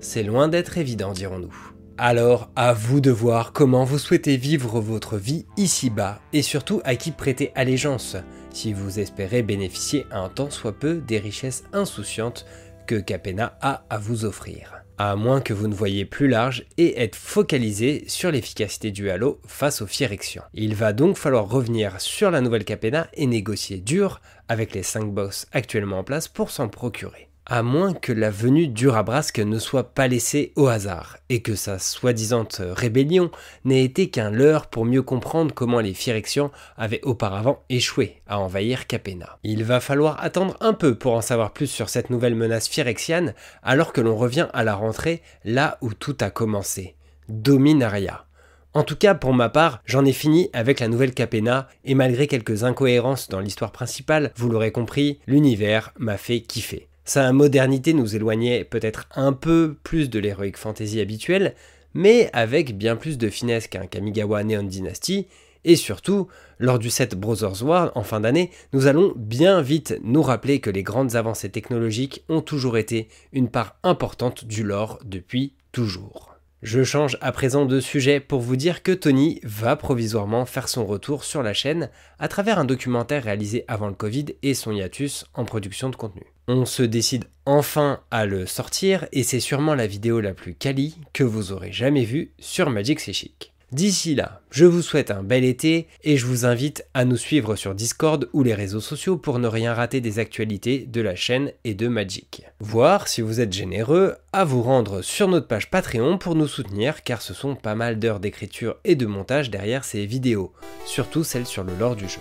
c'est 0.00 0.22
loin 0.22 0.48
d'être 0.48 0.78
évident, 0.78 1.12
dirons-nous. 1.12 1.54
Alors, 1.96 2.50
à 2.56 2.72
vous 2.72 3.00
de 3.00 3.10
voir 3.10 3.52
comment 3.52 3.84
vous 3.84 3.98
souhaitez 3.98 4.36
vivre 4.36 4.80
votre 4.80 5.16
vie 5.16 5.46
ici-bas 5.56 6.20
et 6.32 6.42
surtout 6.42 6.80
à 6.84 6.96
qui 6.96 7.12
prêter 7.12 7.52
allégeance, 7.54 8.16
si 8.50 8.72
vous 8.72 8.98
espérez 8.98 9.42
bénéficier 9.42 10.06
un 10.10 10.28
tant 10.28 10.50
soit 10.50 10.72
peu 10.72 10.96
des 10.96 11.18
richesses 11.18 11.64
insouciantes 11.72 12.46
que 12.86 12.96
Capena 12.96 13.56
a 13.60 13.84
à 13.90 13.98
vous 13.98 14.24
offrir. 14.24 14.83
À 14.96 15.16
moins 15.16 15.40
que 15.40 15.52
vous 15.52 15.66
ne 15.66 15.74
voyez 15.74 16.04
plus 16.04 16.28
large 16.28 16.64
et 16.76 17.02
être 17.02 17.16
focalisé 17.16 18.04
sur 18.06 18.30
l'efficacité 18.30 18.92
du 18.92 19.10
Halo 19.10 19.40
face 19.44 19.82
aux 19.82 19.86
Firexions. 19.86 20.42
Il 20.54 20.74
va 20.76 20.92
donc 20.92 21.16
falloir 21.16 21.48
revenir 21.48 22.00
sur 22.00 22.30
la 22.30 22.40
nouvelle 22.40 22.64
Capena 22.64 23.08
et 23.14 23.26
négocier 23.26 23.78
dur 23.78 24.20
avec 24.48 24.72
les 24.72 24.84
5 24.84 25.12
boss 25.12 25.46
actuellement 25.52 25.98
en 25.98 26.04
place 26.04 26.28
pour 26.28 26.50
s'en 26.50 26.68
procurer 26.68 27.28
à 27.46 27.62
moins 27.62 27.92
que 27.92 28.12
la 28.12 28.30
venue 28.30 28.68
d'Urabrasque 28.68 29.38
ne 29.38 29.58
soit 29.58 29.94
pas 29.94 30.08
laissée 30.08 30.52
au 30.56 30.66
hasard, 30.66 31.18
et 31.28 31.42
que 31.42 31.54
sa 31.54 31.78
soi-disant 31.78 32.48
rébellion 32.58 33.30
n'ait 33.64 33.84
été 33.84 34.08
qu'un 34.08 34.30
leurre 34.30 34.68
pour 34.68 34.84
mieux 34.84 35.02
comprendre 35.02 35.54
comment 35.54 35.80
les 35.80 35.94
Phyrexians 35.94 36.50
avaient 36.76 37.02
auparavant 37.02 37.62
échoué 37.68 38.22
à 38.26 38.38
envahir 38.38 38.86
Capena. 38.86 39.38
Il 39.42 39.64
va 39.64 39.80
falloir 39.80 40.22
attendre 40.22 40.56
un 40.60 40.72
peu 40.72 40.94
pour 40.94 41.12
en 41.12 41.20
savoir 41.20 41.52
plus 41.52 41.66
sur 41.66 41.88
cette 41.88 42.10
nouvelle 42.10 42.34
menace 42.34 42.68
phyrexiane, 42.68 43.34
alors 43.62 43.92
que 43.92 44.00
l'on 44.00 44.16
revient 44.16 44.48
à 44.54 44.64
la 44.64 44.74
rentrée 44.74 45.22
là 45.44 45.76
où 45.82 45.92
tout 45.92 46.16
a 46.20 46.30
commencé. 46.30 46.96
Dominaria. 47.28 48.24
En 48.72 48.82
tout 48.82 48.96
cas, 48.96 49.14
pour 49.14 49.32
ma 49.34 49.50
part, 49.50 49.80
j'en 49.84 50.04
ai 50.04 50.12
fini 50.12 50.50
avec 50.52 50.80
la 50.80 50.88
nouvelle 50.88 51.14
Capena, 51.14 51.68
et 51.84 51.94
malgré 51.94 52.26
quelques 52.26 52.64
incohérences 52.64 53.28
dans 53.28 53.40
l'histoire 53.40 53.70
principale, 53.70 54.32
vous 54.34 54.48
l'aurez 54.48 54.72
compris, 54.72 55.20
l'univers 55.26 55.92
m'a 55.96 56.16
fait 56.16 56.40
kiffer. 56.40 56.88
Sa 57.04 57.32
modernité 57.32 57.92
nous 57.92 58.16
éloignait 58.16 58.64
peut-être 58.64 59.06
un 59.14 59.34
peu 59.34 59.76
plus 59.82 60.08
de 60.08 60.18
l'heroic 60.18 60.56
fantasy 60.56 61.00
habituelle, 61.00 61.54
mais 61.92 62.30
avec 62.32 62.78
bien 62.78 62.96
plus 62.96 63.18
de 63.18 63.28
finesse 63.28 63.68
qu'un 63.68 63.86
Kamigawa 63.86 64.42
Neon 64.42 64.62
Dynasty, 64.62 65.26
et 65.64 65.76
surtout, 65.76 66.28
lors 66.58 66.78
du 66.78 66.90
set 66.90 67.14
Brothers 67.14 67.62
War 67.62 67.92
en 67.94 68.02
fin 68.02 68.20
d'année, 68.20 68.50
nous 68.72 68.86
allons 68.86 69.12
bien 69.16 69.60
vite 69.62 69.98
nous 70.02 70.22
rappeler 70.22 70.60
que 70.60 70.70
les 70.70 70.82
grandes 70.82 71.16
avancées 71.16 71.50
technologiques 71.50 72.24
ont 72.28 72.42
toujours 72.42 72.78
été 72.78 73.08
une 73.32 73.48
part 73.48 73.76
importante 73.82 74.44
du 74.44 74.62
lore 74.62 74.98
depuis 75.04 75.54
toujours. 75.72 76.34
Je 76.62 76.84
change 76.84 77.18
à 77.20 77.32
présent 77.32 77.66
de 77.66 77.80
sujet 77.80 78.20
pour 78.20 78.40
vous 78.40 78.56
dire 78.56 78.82
que 78.82 78.92
Tony 78.92 79.40
va 79.42 79.76
provisoirement 79.76 80.46
faire 80.46 80.68
son 80.68 80.86
retour 80.86 81.24
sur 81.24 81.42
la 81.42 81.52
chaîne 81.52 81.90
à 82.18 82.28
travers 82.28 82.58
un 82.58 82.64
documentaire 82.64 83.24
réalisé 83.24 83.64
avant 83.68 83.88
le 83.88 83.94
Covid 83.94 84.26
et 84.42 84.54
son 84.54 84.72
hiatus 84.72 85.26
en 85.34 85.44
production 85.44 85.90
de 85.90 85.96
contenu. 85.96 86.33
On 86.46 86.66
se 86.66 86.82
décide 86.82 87.24
enfin 87.46 88.00
à 88.10 88.26
le 88.26 88.44
sortir 88.44 89.06
et 89.12 89.22
c'est 89.22 89.40
sûrement 89.40 89.74
la 89.74 89.86
vidéo 89.86 90.20
la 90.20 90.34
plus 90.34 90.54
quali 90.54 90.96
que 91.14 91.24
vous 91.24 91.52
aurez 91.52 91.72
jamais 91.72 92.04
vue 92.04 92.32
sur 92.38 92.68
Magic 92.68 93.00
C'est 93.00 93.14
Chic. 93.14 93.54
D'ici 93.72 94.14
là, 94.14 94.42
je 94.50 94.66
vous 94.66 94.82
souhaite 94.82 95.10
un 95.10 95.22
bel 95.22 95.42
été 95.42 95.88
et 96.04 96.18
je 96.18 96.26
vous 96.26 96.44
invite 96.44 96.84
à 96.92 97.06
nous 97.06 97.16
suivre 97.16 97.56
sur 97.56 97.74
Discord 97.74 98.28
ou 98.34 98.42
les 98.42 98.54
réseaux 98.54 98.80
sociaux 98.80 99.16
pour 99.16 99.38
ne 99.38 99.48
rien 99.48 99.72
rater 99.72 100.02
des 100.02 100.18
actualités 100.18 100.80
de 100.86 101.00
la 101.00 101.16
chaîne 101.16 101.50
et 101.64 101.74
de 101.74 101.88
Magic. 101.88 102.44
Voir 102.60 103.08
si 103.08 103.22
vous 103.22 103.40
êtes 103.40 103.52
généreux 103.52 104.14
à 104.32 104.44
vous 104.44 104.62
rendre 104.62 105.00
sur 105.00 105.28
notre 105.28 105.48
page 105.48 105.70
Patreon 105.70 106.18
pour 106.18 106.34
nous 106.34 106.46
soutenir 106.46 107.02
car 107.02 107.22
ce 107.22 107.32
sont 107.32 107.56
pas 107.56 107.74
mal 107.74 107.98
d'heures 107.98 108.20
d'écriture 108.20 108.76
et 108.84 108.96
de 108.96 109.06
montage 109.06 109.50
derrière 109.50 109.84
ces 109.84 110.04
vidéos, 110.04 110.52
surtout 110.84 111.24
celles 111.24 111.46
sur 111.46 111.64
le 111.64 111.74
lore 111.74 111.96
du 111.96 112.08
jeu. 112.08 112.20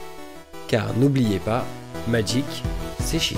Car 0.70 0.98
n'oubliez 0.98 1.40
pas, 1.40 1.68
Magic, 2.08 2.46
c'est 3.00 3.20
chic. 3.20 3.38